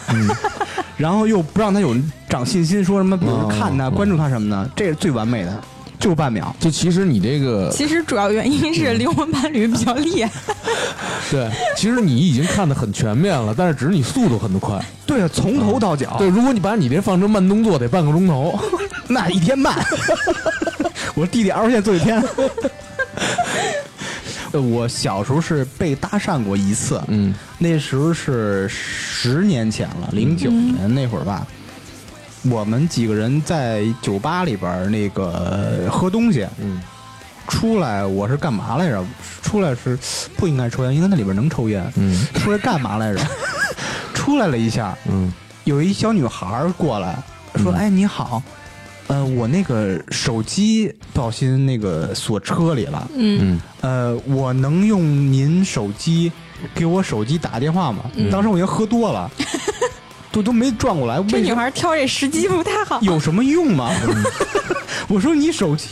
[0.96, 1.96] 然后又不让他有
[2.28, 5.60] 长信心，说什么比如看他、哦关注他什么的，这是最完美的，
[6.04, 6.54] 就半秒。
[6.60, 10.30] 就其实你这个其实主要原因是灵魂伴侣比较厉害。
[11.30, 14.78] 对，其实你已经看得很全面了，但是只是你速度很快。
[15.06, 18.58] 对啊，从头到脚，对，如果你把你这放成慢动作，得半个钟头。
[19.08, 19.74] 那一天慢。
[21.16, 22.22] 我弟弟二号线做一天。
[24.52, 31.46] 呃我小时候是被搭讪过一次，嗯那时候是十年前了，零九年那会儿吧。
[32.50, 36.80] 我们几个人在酒吧里边儿那个喝东西，嗯。
[37.46, 39.04] 出来我是干嘛来着？
[39.42, 39.98] 出来是
[40.34, 41.84] 不应该抽烟，因为那里边能抽烟。
[41.96, 42.26] 嗯。
[42.34, 43.20] 出来干嘛来着？
[44.14, 45.30] 出来了一下，嗯。
[45.64, 47.16] 有一小女孩儿过来
[47.56, 48.42] 说：“哎，你好，
[49.08, 53.38] 呃，我那个手机不小心那个锁车里了，嗯。
[53.42, 53.60] 嗯。
[53.82, 56.32] 呃，我能用您手机
[56.74, 58.04] 给我手机打电话吗？
[58.32, 59.30] 当时我已经喝多了，
[60.34, 62.98] 都都没转过来，这女孩挑这时机不太好。
[63.06, 63.92] 有什么用吗？
[65.06, 65.86] 我说你手机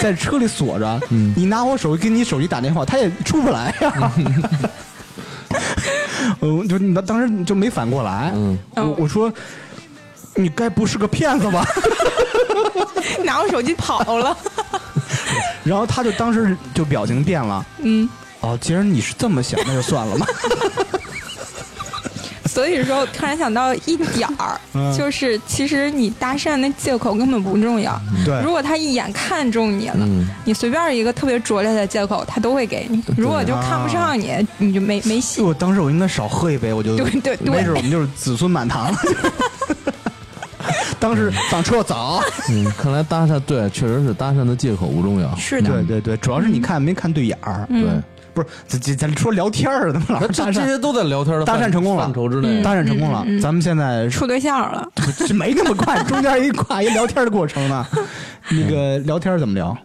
[0.00, 4.12] 在车里锁着，嗯你拿我手机给你手机打电话，他也出不来呀。
[6.40, 8.30] 嗯，就当当时就没反过来。
[8.34, 9.32] 嗯我我说
[10.36, 11.66] 你该不是个骗子吧？
[13.24, 14.36] 拿我手机跑了。
[15.64, 17.66] 然后他就当时就表情变了。
[17.78, 18.08] 嗯，
[18.40, 20.26] 哦，既然你是这么想，那就算了吧。
[22.58, 27.96] 所以说我突然想到一点儿， 嗯就是其实你搭讪那借口根本不重要。
[28.24, 33.00] 对如果他一眼看中你了，嗯你随便一个特别拙劣的借口，他都会给你。
[33.16, 35.40] 如果就看不上你，你就没没戏。
[35.40, 38.98] 我当时我应该少喝一杯，我就对对对没准我们就是子孙满堂了。
[40.98, 45.32] 当时上车早，嗯，看来搭讪对，确实是搭讪的借口不重要。
[45.36, 48.02] 是的，对对对，主要是你看没看对眼儿，嗯对，
[48.38, 50.52] 不是咱咱咱说聊天儿，怎么老那是搭讪？
[50.52, 52.62] 这这些都在聊天的搭讪成功了范畴之内。
[52.62, 54.88] 搭讪成功了，咱们现在处对象了。
[55.34, 57.84] 没那么快，中间一跨一聊天的过程呢。
[58.50, 59.76] 那个聊天怎么聊？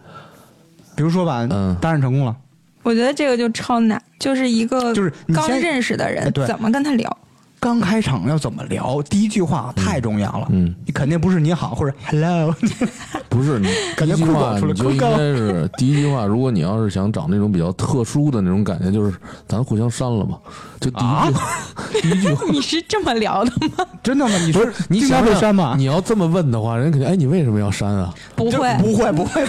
[0.94, 2.36] 比如说吧，嗯搭讪成功了，
[2.84, 7.18] 我觉得这个就超难，就是一个就是刚认识的人怎么跟他聊。
[7.64, 9.02] 刚开场要怎么聊？
[9.08, 12.54] 第一句话太重要了，嗯，你肯定不是你好或者 hello，
[13.30, 19.16] 不是你感觉第一句酷狗出来话你就应该是第一句话，如果你要是想找那种比较特殊的那种感觉，就是
[19.48, 20.36] 咱互相删了吧。
[20.78, 21.48] 就第一句啊话，
[22.02, 22.44] 第一句话。
[22.52, 23.86] 你是这么聊的吗？
[24.02, 24.36] 真的吗？
[24.44, 25.72] 你说不是你想想被删吗？
[25.78, 28.12] 你要这么问的话，人家肯定哎，你为什么要删啊？
[28.36, 29.42] 就不会，不会，不会。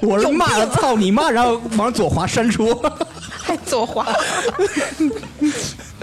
[0.00, 2.74] 我是骂了操你妈，然后往左滑删除，
[3.42, 4.06] 还左滑。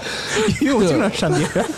[0.62, 1.66] 因为我经常删别人。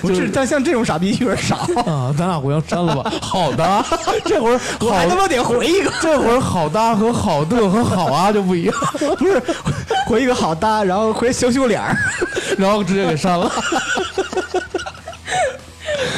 [0.00, 3.12] 不是但像这种傻逼有点少， 啊，咱俩互相删了吧。
[3.20, 3.84] 好的，
[4.24, 8.74] 这会儿我还他妈得回一个，这会儿好搭和好的和好啊就不一样。
[9.18, 9.42] 不是
[10.06, 11.96] 回一个好搭，然后回羞羞脸儿，
[12.56, 13.50] 然后直接给删了。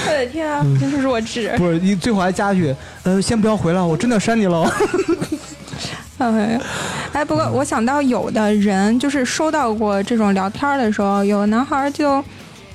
[0.07, 1.55] 我的天啊，真是弱智！
[1.57, 4.69] 不是你最后还加一句，呃，先不要回了，我真的删你喽。
[6.19, 6.61] 哎，
[7.13, 12.23] 哎，不过我想到有的人就是收到过这种聊天的时候，有个男孩就，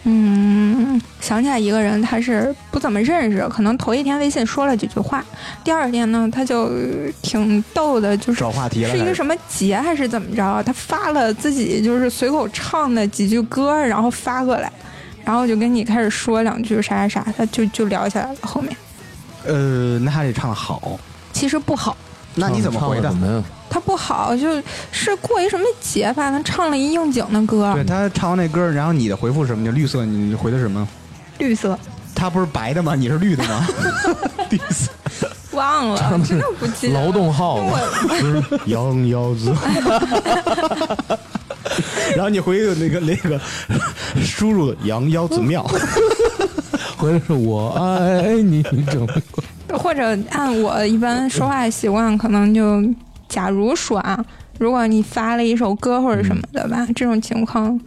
[0.04, 5.24] 嗯，想起来一个人，他是不怎么认识，可能头一天微信说了几句话，
[5.64, 6.70] 第二天呢，他就
[7.22, 10.62] 挺逗的，就是找话题了，是一个什么节还是怎么着？
[10.64, 14.72] 他发了自己就是随口唱的几句歌，然后发过来，
[15.24, 18.36] 然后就跟你开始说两句啥啥啥，他就就聊起来了。
[18.42, 18.76] 后面
[19.46, 21.00] 呃，那还得唱的好，
[21.32, 21.96] 其实不好，
[22.38, 23.16] 那你怎么回的什？
[23.18, 23.44] 么呀？
[23.70, 24.50] 他不好，就
[24.92, 29.66] 是过一什么节，吧，他唱了一应景的歌，对他唱完那歌，然后你的回复是什么？
[29.66, 30.88] 就绿色，你回的什么？
[31.40, 31.78] 绿色，
[32.16, 32.96] 他不是白的吗？
[32.96, 33.68] 你是绿的吗？
[34.50, 34.90] 绿色。
[35.52, 37.06] 忘了，真的不记得了。
[37.06, 39.52] 劳动号子，我羊腰子。
[42.16, 43.42] 然后你回个那个那个
[44.22, 45.64] 输入羊腰子庙，
[46.96, 49.08] 回的是我爱你，整
[49.88, 52.84] 或者按我一般说话习惯，可能就
[53.30, 54.22] 假如说啊，
[54.60, 57.80] 如果你发了一首歌或者什么的吧，这种情况，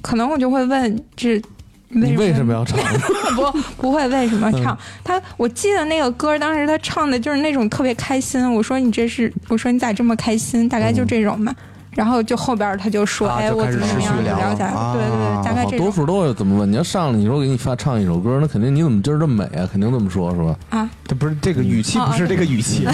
[0.00, 1.42] 可能我就会问这。
[1.88, 2.78] 你为什么要唱？
[3.34, 4.78] 不不会为什么嗯唱？
[5.02, 8.52] 他我记得那个歌，当时他唱的就是那种特别开心。
[8.52, 10.68] 我说你这是，我说你咋这么开心？
[10.68, 11.52] 大概就这种吧。
[11.94, 14.14] 然后就后边他就说，哎，我怎么怎么样。
[14.16, 16.70] 对对对，大概好这种多数都会怎么问？
[16.70, 19.68] 你要上来，你说给你发唱一首歌，那肯定你怎么今儿这么美啊？
[19.70, 20.56] 肯定这么说，是吧？
[20.70, 20.90] 啊。
[21.06, 22.86] 这不是这个语气，不是这个语气，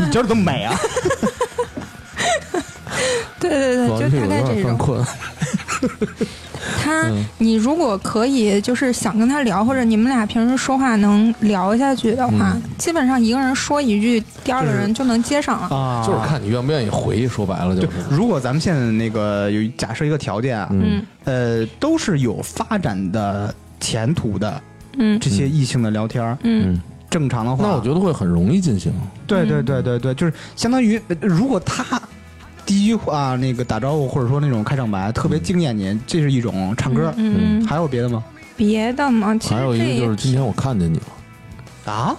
[0.00, 0.74] 你今儿怎么美啊？
[3.40, 5.04] 对对对，就是大有点概这种。
[6.82, 7.24] 他，嗯。
[7.38, 12.62] 你如果可以，就是想跟他聊，或者你们俩平时说话能聊下去的话，嗯。
[12.76, 15.76] 基本上一个人说一句，第二个人就能接上了。
[15.76, 16.04] 啊。
[16.06, 20.82] 就是看你愿不愿意回，说白了就是。，如果咱们现在那个有假设一个条件啊，嗯。
[20.84, 21.06] 嗯。
[21.24, 24.60] 呃，都是有发展的前途的
[24.98, 25.18] 嗯。
[25.20, 26.74] 这些异性的聊天儿，嗯。
[26.74, 28.92] 嗯，正常的话，那我觉得会很容易进行。
[29.26, 32.00] 对对对对对，就是相当于，呃如果他
[32.64, 37.12] 第一句话那个打招呼，或者说那种开场白特别惊艳您，这是一种唱歌。
[37.16, 38.22] 嗯嗯，还有别的吗？
[38.56, 41.04] 别的嘛，其实还有一个就是今天我看见你了，
[41.90, 42.14] 啊？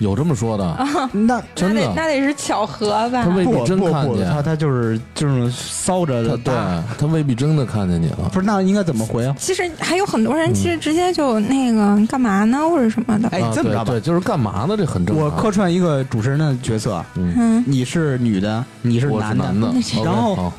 [0.00, 0.76] 有这么说的，
[1.12, 3.30] 那真的那得那得是巧合吧他？
[3.30, 6.52] 未必真看见他他就是就是骚着的对
[6.98, 8.28] 他未必真的看见你了。
[8.32, 9.34] 不是那应该怎么回啊？
[9.38, 13.28] 其实还有很多人，其实直接就那个干嘛呢，或者什么的。
[13.28, 14.74] 哎啊，这么着吧对对，就是干嘛呢？
[14.76, 15.24] 这很正常。
[15.24, 19.72] 我客串一个主持人的角色，嗯，嗯，你是女的，你是男男的，
[20.04, 20.52] 然后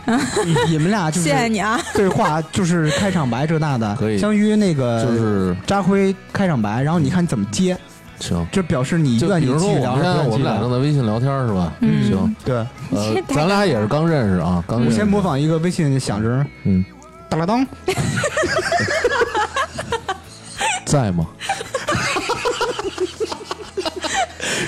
[0.46, 1.78] 你你们俩就是谢谢你啊。
[1.94, 7.78] 对话，就是开场白这那的，可以相当于那个就是扎辉开场白，然后你看你怎么接，
[8.20, 8.46] 行。
[8.52, 11.72] 这表示你愿意继续聊我们现在还是不愿意继续聊我们俩正在微信聊天是吧？
[11.82, 12.56] 嗯行，对，
[12.92, 14.94] 呃咱俩也是刚认识啊，刚认识。
[14.94, 16.84] 我先模仿一个微信响声，嗯，
[17.30, 17.66] 当啷当，
[20.86, 21.26] 在吗？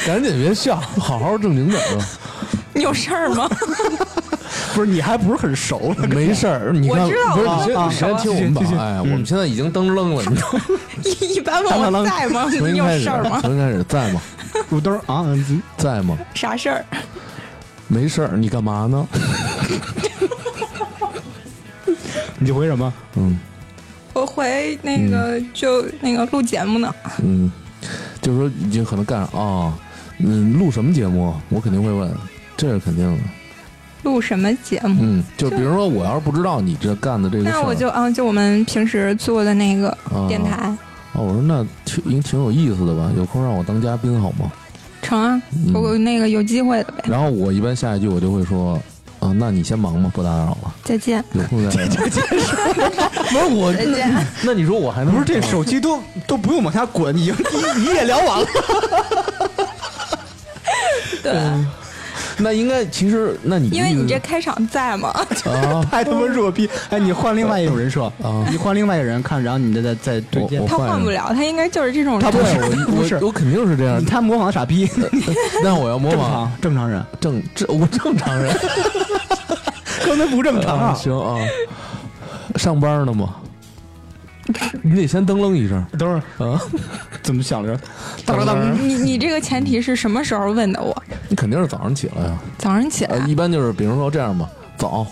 [0.06, 2.06] 赶紧别笑，好好正经点儿啊！
[2.78, 3.50] 你有事儿吗？
[4.74, 10.62] 不是你还不是很熟了， 没事儿，你看，我知道不是你先啊你先听我们继续继续把，哎，我嗯们现在已经登愣了，你知道吗？
[11.04, 12.46] 一 一般问我在吗？
[12.50, 13.42] 你有事儿吗，？
[13.42, 14.22] 重新开始，在吗？
[14.70, 16.18] 路灯啊，嗯在吗？
[16.34, 16.86] 啥事儿？
[17.88, 19.08] 没事儿，你干嘛呢？
[22.40, 22.94] 你就回什么？
[23.16, 23.38] 嗯
[24.14, 26.94] 我回那个就那个录节目呢。
[27.24, 27.52] 嗯，
[28.20, 29.74] 就是说已经可能干啊哦，
[30.20, 31.36] 嗯，录什么节目？
[31.50, 32.12] 我肯定会问，
[32.58, 33.24] 这是肯定的。
[34.04, 35.00] 录什么节目？
[35.02, 40.70] 嗯，就比如说我要是不知道你这干的这个事儿，那我就嗯，就我们平时做的那个啊电台，
[41.14, 43.12] 哦，我说那挺应挺有意思的吧？
[43.18, 44.52] 有空让我当嘉宾好吗？
[45.02, 47.04] 成啊，嗯我那个有机会的呗。
[47.08, 48.80] 然后我一般下一句我就会说，
[49.20, 51.96] 啊，那你先忙吧，不打扰了，再见，有空再聊。
[51.96, 54.26] 不是我，再见。
[54.44, 58.48] 那你说我还能不是这手机都都不用往下滚，已经一一页聊完了。
[61.24, 61.34] 对，
[62.44, 65.26] 那应该其实那你因为你这开场在嘛，啊，
[65.90, 66.70] 太他妈弱逼！
[66.90, 70.60] 哎，你换另外一种人设啊 你换另外一个人看，然后你再再再对接。
[70.68, 72.22] 他换不了，他应该就是这种人。
[72.22, 74.04] 他不是对我不是我我肯定是这样。
[74.06, 74.90] 他模仿傻逼，
[75.64, 78.56] 那我要模仿正常人，正正我正常人
[80.06, 80.94] 刚才不正常啊，啊！
[80.94, 81.40] 行啊，
[82.56, 83.36] 上班呢吗？
[84.82, 86.16] 你得先噔楞一声等会
[86.46, 86.62] 儿啊！
[87.22, 87.78] 怎么想着？
[88.26, 91.04] 当当你你这个前提是什么时候问的我？
[91.30, 92.38] 你肯定是早上起来呀。
[92.58, 95.06] 早上起来呃，，一般就是比如说这样吧，早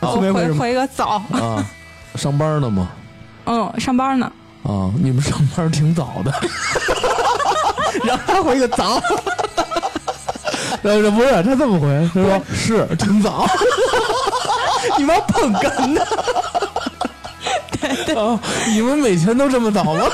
[0.00, 0.52] 我回？
[0.52, 1.64] 回个早，啊，
[2.14, 2.88] 上班呢吗？
[3.46, 4.30] 嗯，上班呢。
[4.62, 6.32] 啊，你们上班挺早的。
[8.04, 9.00] 然后他回个早，
[10.82, 13.46] 呃，不是，他这么回，他说是挺早。
[14.98, 16.02] 你们捧哏呢？
[18.20, 18.38] 啊，
[18.68, 20.04] 你们每天都这么早吗？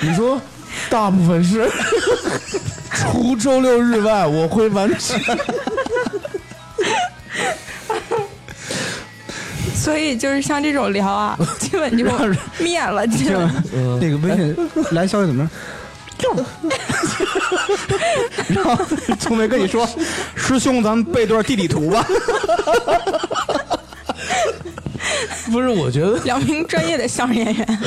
[0.00, 0.40] 你说，
[0.92, 1.70] 大部分是
[2.92, 5.18] 除周六日外，我会完全。
[9.74, 12.04] 所以就是像这种聊啊，基本就
[12.58, 13.50] 灭了，基本。
[13.98, 14.54] 那个微信
[14.90, 15.50] 来消息怎么
[16.18, 16.28] 着？
[18.54, 18.76] 然后
[19.18, 19.88] 聪梅跟你说
[20.36, 22.06] ：“师兄，咱们背段地理图吧。
[25.50, 27.78] 不是，我觉得两名专业的相声演员，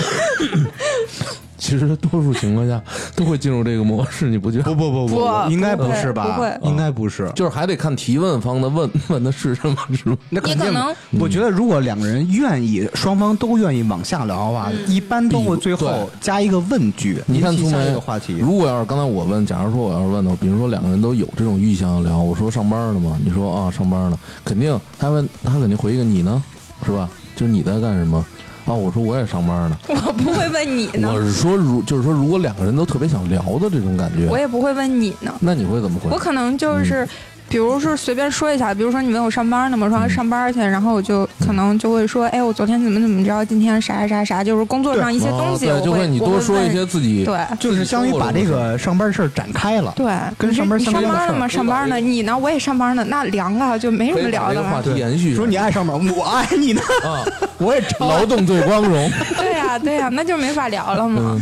[1.57, 2.81] 其实多数情况下
[3.15, 4.63] 都会进入这个模式，你不觉”得？
[4.63, 6.35] 不不不不应该不是吧？
[6.35, 7.31] 不会应该不是。
[7.35, 10.17] 就是还得看提问方的问 问的是什么，是吗？
[10.29, 18.37] 那肯定你可能，我觉得如果两个人愿意，双方都愿意往下聊的话，一般都会最后加一个问句，你看聪梅引起下一个话题。
[18.39, 23.17] 如果要是刚才我问，假如说我要是问的，比如说两个人都有这种意向聊，我说上班了吗？
[23.23, 26.43] 你说啊上班了，肯定他问他肯定回一个你呢，
[26.85, 27.09] 是吧？
[27.35, 28.25] 就是你在干什么？
[28.65, 29.77] 啊，我说我也上班呢。
[29.87, 36.09] 我不会问你呢我，是说如就是说，如果两个人都特别想聊的这种感觉，我也不会问你呢，那你会怎么回？
[36.09, 37.07] 我可能就是。
[37.55, 39.87] 比如说随便说一下，比如说你问我上班呢吗？
[39.89, 49.93] 我说上班去，然后我就可能就会说，哎，我昨天怎么怎么着，今天啥啥啥，就是工作上一些东西，哦对，就我会会你多说一些自己对就是相当于把这个上班事儿展开了。
[49.95, 50.05] 对，
[50.37, 51.47] 跟上班上班呢吗？
[51.47, 51.95] 上班呢？
[51.95, 52.37] 你呢？
[52.37, 54.69] 我也上班呢，那凉了，就没什么聊的了。
[54.69, 55.33] 话题延续。
[55.33, 57.23] 说你爱上班，我爱你呢，啊，
[57.57, 59.09] 我也劳动最光荣。
[59.37, 61.41] 对呀、对呀、那就没法聊了嘛。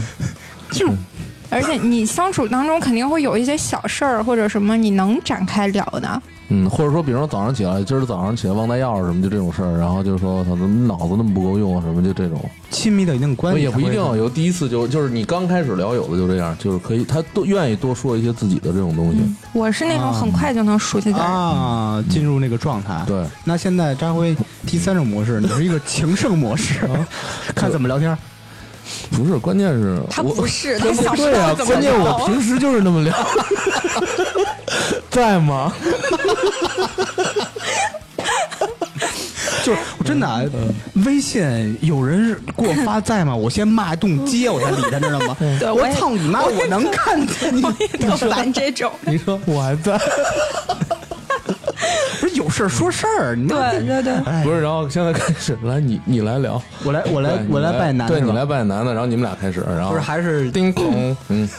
[0.70, 0.88] 就，
[1.54, 6.22] 而且你相处当中肯定会有一些小事儿或者什么你能展开聊的。
[6.49, 12.38] 嗯，或者说，比如说早上起来，今儿早上起来忘带钥匙什么，就这种事儿，然后就说我操，怎么脑子那么不够用啊，什么就这种，
[12.70, 19.20] 亲密的一定关系，也不一定有第一次就就是你刚开始聊，有的就这样，就是可以他都愿意多说一些自己的这种东西。
[19.54, 21.26] 我是那种很快就能熟悉的人。
[21.26, 23.01] 啊，进入那个状态。
[23.08, 24.36] 对，那现在张辉
[24.68, 26.88] 第三种模式，你是一个情圣模式，
[27.56, 28.16] 看怎么聊天。
[29.11, 32.25] 不是，关键是他我不是， 他想知对啊道，怎么关键我。
[32.27, 33.13] 平时就是那么聊，
[35.09, 35.73] 在吗？
[39.63, 40.41] 就是真的啊，
[41.05, 43.34] 微信有人给我发在吗？
[43.34, 45.38] 我先骂一顿街，我才理他，知道吗？
[45.39, 46.43] 我对我操你妈！
[46.43, 48.91] 我能看见你，我也特烦这种。
[49.01, 49.97] 你说我还在，
[52.21, 54.43] 不是有事儿说事儿，对对对，哎。
[54.43, 54.61] 不是？
[54.61, 61.49] 然后现在开始，来你你来聊，我来我来我来你拜男的对你来拜男的，然后你们俩开始，然后不是还是叮咚，嗯，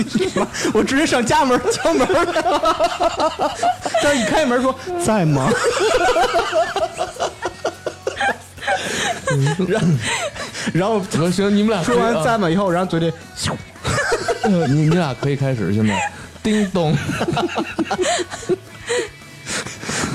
[0.74, 3.50] 我直接上家门敲门儿，
[4.02, 5.50] 但是一开门说在吗？
[9.66, 9.88] 然后
[10.72, 13.12] 然后行行，你们俩说完啊在吗以后，然后嘴里
[14.68, 15.98] 你你俩可以开始，现在
[16.42, 16.94] 叮咚，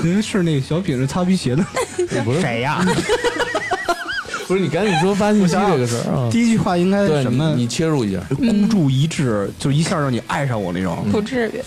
[0.02, 1.64] 您是那个小品是擦皮鞋的
[2.24, 2.84] 不是谁呀？
[4.46, 7.50] 不是你赶紧说发信息这个事儿啊，第一句话应该对什么？
[7.54, 11.06] 你你切入一下，孤注一掷，就一下让你爱上我那种。
[11.12, 11.62] 不至于。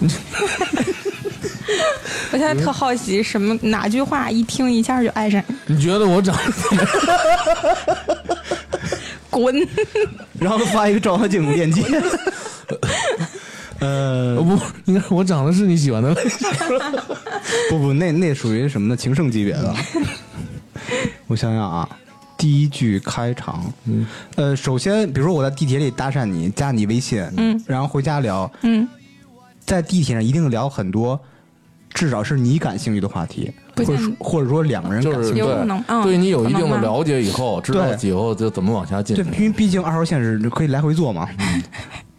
[2.30, 5.74] 我现在特好奇，什么哪句话一听一下就爱上你？
[5.74, 6.88] 你觉得我长得怎么样？
[9.28, 9.68] 滚！
[10.38, 11.82] 然后发一个照妖镜链接。
[13.82, 16.48] 呃，不，应该是我长得是你喜欢的类型。
[17.68, 18.96] 不不，那那属于什么呢？
[18.96, 19.74] 情圣级别的。
[21.26, 21.88] 我想想啊，
[22.38, 24.06] 第一句开场，嗯，
[24.36, 28.86] 呃，首先，比如说我在地铁里搭讪你，加你微信，嗯，然后回家聊，嗯，
[29.64, 31.18] 在地铁上一定聊很多，
[31.92, 35.46] 至少是你感兴趣的话题，或者说或者说两个人就是感兴趣的。
[35.48, 39.24] 有可能嗯对你有一定的了解以后，知道对以后就怎么往下进对，。
[39.36, 41.28] 因为毕竟二号线是可以来回坐嘛。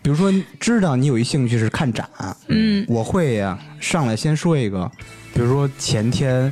[0.03, 2.07] 比如说，知道你有一兴趣是看展，
[2.47, 4.91] 嗯，我会呀、上来先说一个，
[5.33, 6.51] 比如说前天，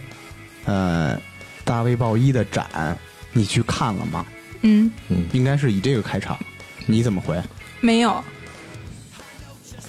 [0.64, 1.20] 呃，
[1.66, 2.98] 大卫鲍伊的展，
[3.34, 4.26] 你去看了吗？
[4.62, 4.90] 嗯，
[5.34, 6.40] 应该是以这个开场，
[6.86, 7.40] 你怎么回？
[7.82, 8.24] 没有，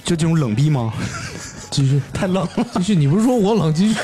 [0.02, 0.92] 就这种冷逼吗？
[1.70, 2.66] 继续，太冷了。
[2.74, 3.72] 继续，你不是说我冷？
[3.72, 4.00] 继续，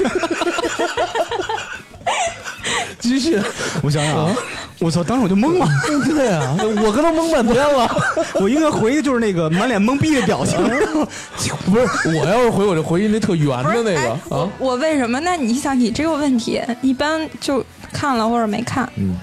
[3.00, 3.40] 继续。
[3.82, 4.34] 我想想啊，
[4.80, 5.66] 我操，当时我就懵了。
[6.14, 7.88] 对啊，我跟他懵半天了。
[8.40, 10.56] 我应该回的就是那个满脸懵逼的表情。
[11.66, 14.50] 不是，我要是回我就回一那特圆的那个哎我啊。
[14.58, 15.18] 我为什么？
[15.20, 18.88] 那你想你这个问题，一般就看了或者没看。
[18.96, 19.16] 嗯，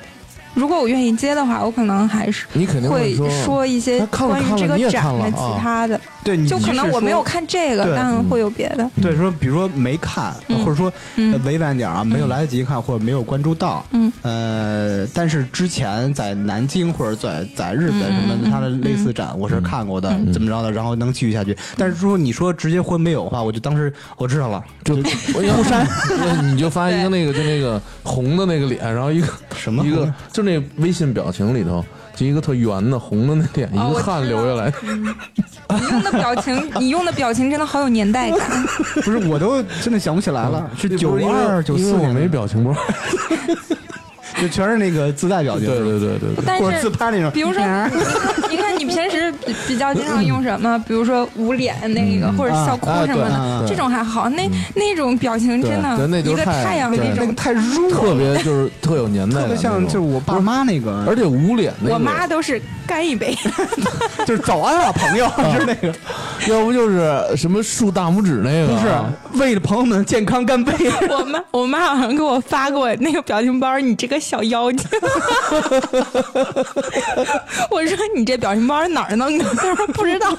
[0.56, 6.00] 如果我愿意接的话，我可能还是你肯定会说说一些关于这个展的其他的。
[6.24, 8.90] 对，你就可能我没有看这个，对但会有别的。
[9.00, 10.66] 对，说比如说没看，嗯。
[10.66, 10.92] 或者说、
[11.44, 13.86] 委婉点啊，没有来得及看或者没有关注到。
[13.92, 21.56] 嗯，呃，但是之前在南京或者在在日本什么的，嗯嗯它的类似展我是看过的，怎么着的，然后能继续下去。
[21.78, 24.96] 但是说你说直接婚没有的话，我就当时我知道了，就
[25.36, 25.86] 我要删，
[26.52, 29.28] 你就发一个那个就那个红的那个脸，然后一个
[29.66, 31.84] 什么一个就那微信表情里头
[32.16, 34.72] 就一个特圆的红的那脸，一哦一个汗流下来，
[35.74, 38.40] 你用的表情， 你用的表情真的好有年代感。
[39.04, 42.76] 不是我都真的想不起来了，是九二九四我没表情包。
[44.42, 47.32] 就全是那个自带表情，对对对对或者自是，拍那种。
[47.32, 47.62] 比如说，
[48.50, 50.78] 你看你平时比比较经常用什么？
[50.88, 54.30] 比如说捂脸那个，或者笑哭什么啊啊的，这种还好。
[54.30, 63.36] 那那种表情真的，一个太太阳对那种，那个太弱了，特别就是特有年代特别像就是我爸妈那个，而且捂脸那个，我妈都是干一杯。
[64.26, 65.94] 就是早安啊，朋友，是那个，
[66.48, 70.74] 要不就是什么竖大拇指那个不是啊，为了朋友们健康干杯。
[71.10, 74.88] 我妈，我妈好像给我发过那个表情包，你这个小妖精。
[77.70, 79.46] 我说你这表情包哪儿弄的？
[79.56, 80.38] 她说不知道。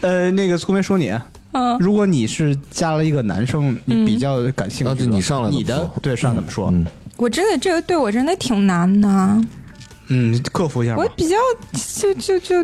[0.00, 1.12] 呃，那个粗梅说你，
[1.52, 6.68] 嗯，如果你是加了一个男生，你比较感兴趣你上来你的对上来怎么说？
[6.72, 6.84] 嗯，
[7.16, 9.08] 我真的这个对我真的挺难的。
[10.14, 11.08] 嗯，克服一下我。
[11.16, 11.36] 比较
[11.98, 12.62] 就就就，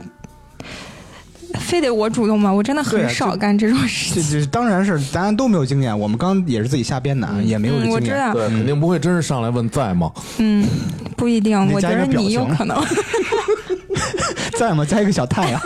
[1.58, 2.52] 非得我主动吗？
[2.52, 4.40] 我真的很少干这种事这情。
[4.40, 8.16] 这当然是大家都没有经验，我们刚刚也是自己瞎编的，也没有这嗯，我经验。
[8.16, 10.12] 知道，对，肯定不会真是上来问在吗？
[10.36, 10.68] 嗯，
[11.16, 11.58] 不一定。
[11.72, 12.78] 我觉得你有可能。
[14.58, 14.84] 在吗？
[14.84, 15.60] 加一个小太阳。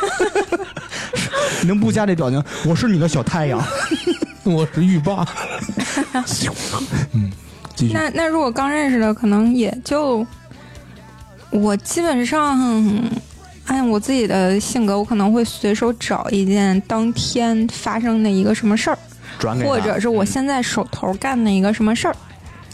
[1.66, 2.42] 能不加这表情？
[2.66, 3.60] 我是你的小太阳。
[4.44, 5.26] 我是浴霸。
[7.12, 7.30] 嗯，
[7.74, 7.94] 继续。
[7.94, 10.26] 那那如果刚认识的，可能也就
[11.52, 12.58] 我基本上
[13.66, 18.98] 按我自己的性格，我可能会随手找一件当天发生的一个什么事儿，
[19.38, 22.16] 转给或者是我现在手头干的一个什么事儿，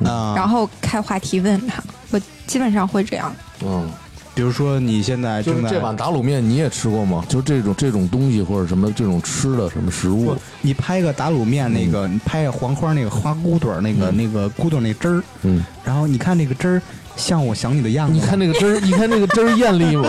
[0.08, 1.82] 啊，然后开话题问他。
[2.10, 3.30] 我基本上会这样。
[3.62, 3.86] 嗯，
[4.34, 7.22] 比如说你现在正在就是这碗打卤面你也吃过吗？
[7.28, 16.82] 就这种这种东西或者什么这种吃的什么食物，你拍个打卤面那个，你拍个黄花那个花骨朵儿那个、那个骨朵儿那汁儿，嗯，然后你看那个汁儿
[17.18, 20.08] 像我想你的样子，你看那个汁儿， 你看那个汁儿艳丽吗？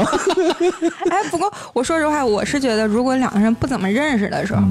[1.10, 4.62] 哎，不过我说实话，我是觉得，如果两个人不怎么认识的时候，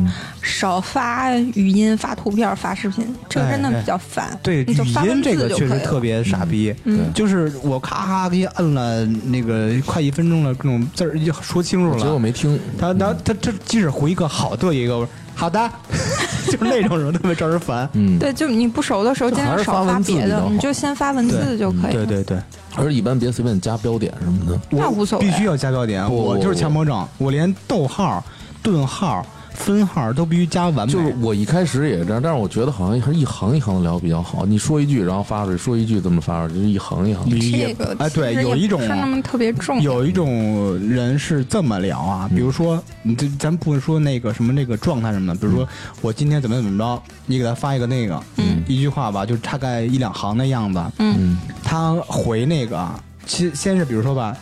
[0.43, 4.39] 少发语音、发图片、发视频，这个真的比较烦。
[4.43, 12.19] 对你就发语音这个确实特别傻逼，嗯就是我咔咔给你摁了那个快一分钟了，各种字儿就说清楚了结果了。
[12.19, 12.59] 没听。
[12.79, 15.07] 他他他这即使回一个好的一个
[15.39, 15.71] 好的，
[16.51, 17.89] 就是那种人特别招人烦。
[17.93, 22.05] 嗯，对，就你不熟的时候，尽量少发别的，你就先发文字就可以了。
[22.05, 22.39] 对对对，
[22.75, 24.61] 而一般别随便加标点什么的。
[24.71, 26.11] 那无所谓必须要加标点。
[26.13, 28.23] 我就是强迫症，我连逗号、
[28.63, 29.25] 顿号、
[29.59, 30.93] 分号都必须加完美。
[30.93, 34.47] 就是我一开始也这样，但是我觉得好像还是一行一行的聊比较好。
[34.47, 37.25] 你说一句，然后发出去，说一句，这么发出去，就是一行一行。
[37.29, 45.69] 必须也这个哎，对，有一种那么特别重，有一种人是这么聊啊，比如说，你这咱不说那个什么那个状态什么的，比如说
[46.01, 52.89] 我今天怎么怎么着，你给他发一个那个，嗯一句话吧，就大概一两行的样子，嗯嗯他回那个，
[53.27, 54.37] 先先是比如说吧，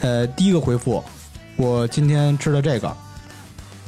[0.00, 1.02] 呃，第一个回复，
[1.56, 2.96] 我今天吃了这个，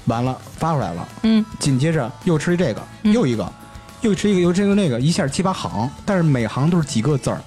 [0.07, 1.45] 完了发出来了，嗯。
[1.59, 3.13] 紧接着又吃这个，嗯。
[3.13, 3.51] 又一个，
[4.03, 7.41] 又吃一个，又吃一个那个，一下七八行，但是每行都是几个字儿，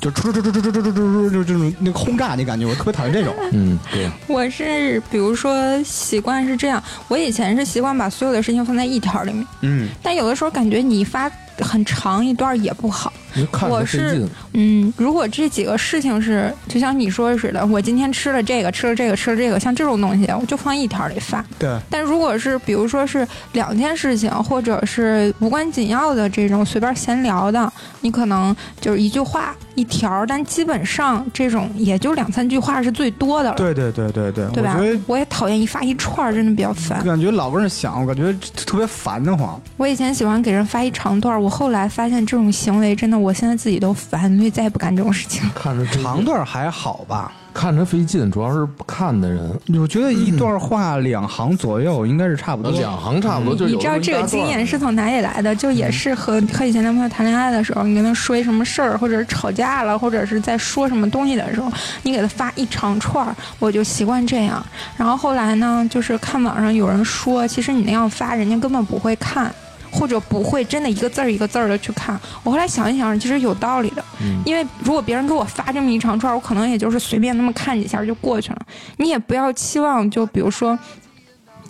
[0.00, 3.34] 就出出出出出出出出出就这种那个轰炸那感觉，我特别讨厌这种。
[3.52, 13.12] 嗯，对，我是比如说习惯是这样，我以前是习惯把所有的事情放在一条里面，嗯，但有的时候感觉你发很长一段也不好。
[13.52, 14.28] 看我是。
[14.54, 21.44] 嗯，如果这几个事情是就像你说似的，我今天吃了这个，吃了这个，吃了这个，像这种东西，我就放一条里发。
[21.58, 35.14] 对，但如果是比如说是两件事情，或者是无关紧要的这种随便闲聊的，你可能就是一句话一条，但基本上这种也就两三句话是最多的了，对对对对对，对吧我？
[35.14, 37.04] 我也讨厌一发一串儿，真的比较烦。
[37.04, 38.32] 感觉老跟人想，我感觉
[38.66, 39.60] 特别烦得慌。
[39.76, 45.42] 我以前喜欢给人发一长段，我后来发现这种行为真的，我现在自己都烦，所以再也不干这种事情。
[45.54, 47.32] 看着长段还好吧？
[47.52, 49.50] 看着费劲，主要是不看的人。
[49.74, 52.70] 我觉得一段话两行左右应该是差不多。
[52.70, 55.54] 两行差不多就有你知道这个经验是从哪里来的？
[55.56, 61.68] 就也是和和以前男朋友谈恋爱的时候，你跟他说一什么事儿，或者是吵架了，或者是在说什么东西的时候，
[62.04, 64.64] 你给他发一长串儿，我就习惯这样。
[64.96, 69.52] 然后后来呢，就是看网上有人说，其实你那样发，人家根本不会看。
[69.90, 74.04] 或者不会真的一个字儿一个字儿的去看，我后来想一想，其实有道理的，
[74.44, 78.58] 因为如果别人给我发这么一长串，我可能也就是随便那么看几下就过去了。
[78.96, 80.78] 你也不要期望，就比如说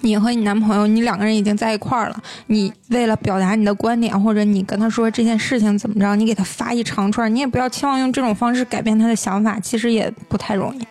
[0.03, 10.87] 你和你男朋友，你两个人已经在一块儿了，你为了表达你的观点，或者你跟他说这件事情怎么着，你给他发一长串，你也不要期望用这种方式改变他的想法，其实也不太容易。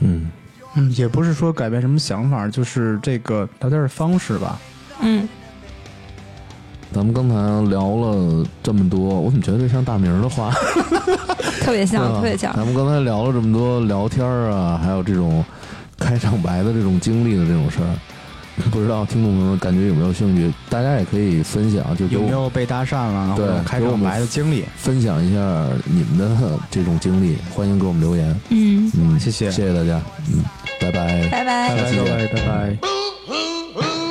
[0.00, 0.30] 嗯，
[0.74, 4.58] 嗯，也不是说改变什么想法，就是这个聊天的方式吧。
[5.00, 5.28] 嗯，
[6.92, 7.34] 咱们刚才
[7.70, 10.52] 聊了这么多，我怎么觉得这像大明儿的话？
[11.62, 12.54] 特别像，特别像。
[12.54, 15.44] 咱们刚才聊了这么多聊天儿啊，还有这种
[15.98, 17.94] 开场白的这种经历的这种事儿，
[18.70, 20.52] 不知道听众朋友们感觉有没有兴趣？
[20.68, 24.64] 大家也可以分享，就有没有被搭讪了，对或者开场白的经历？
[24.76, 28.34] 分享一下你们的这种经历，欢迎给我们留言。
[28.50, 30.42] 嗯，嗯，谢谢谢谢大家，嗯，
[30.80, 31.28] 拜拜。
[31.28, 32.76] 拜拜拜拜，各位，拜拜。
[32.80, 34.01] Boo hoo.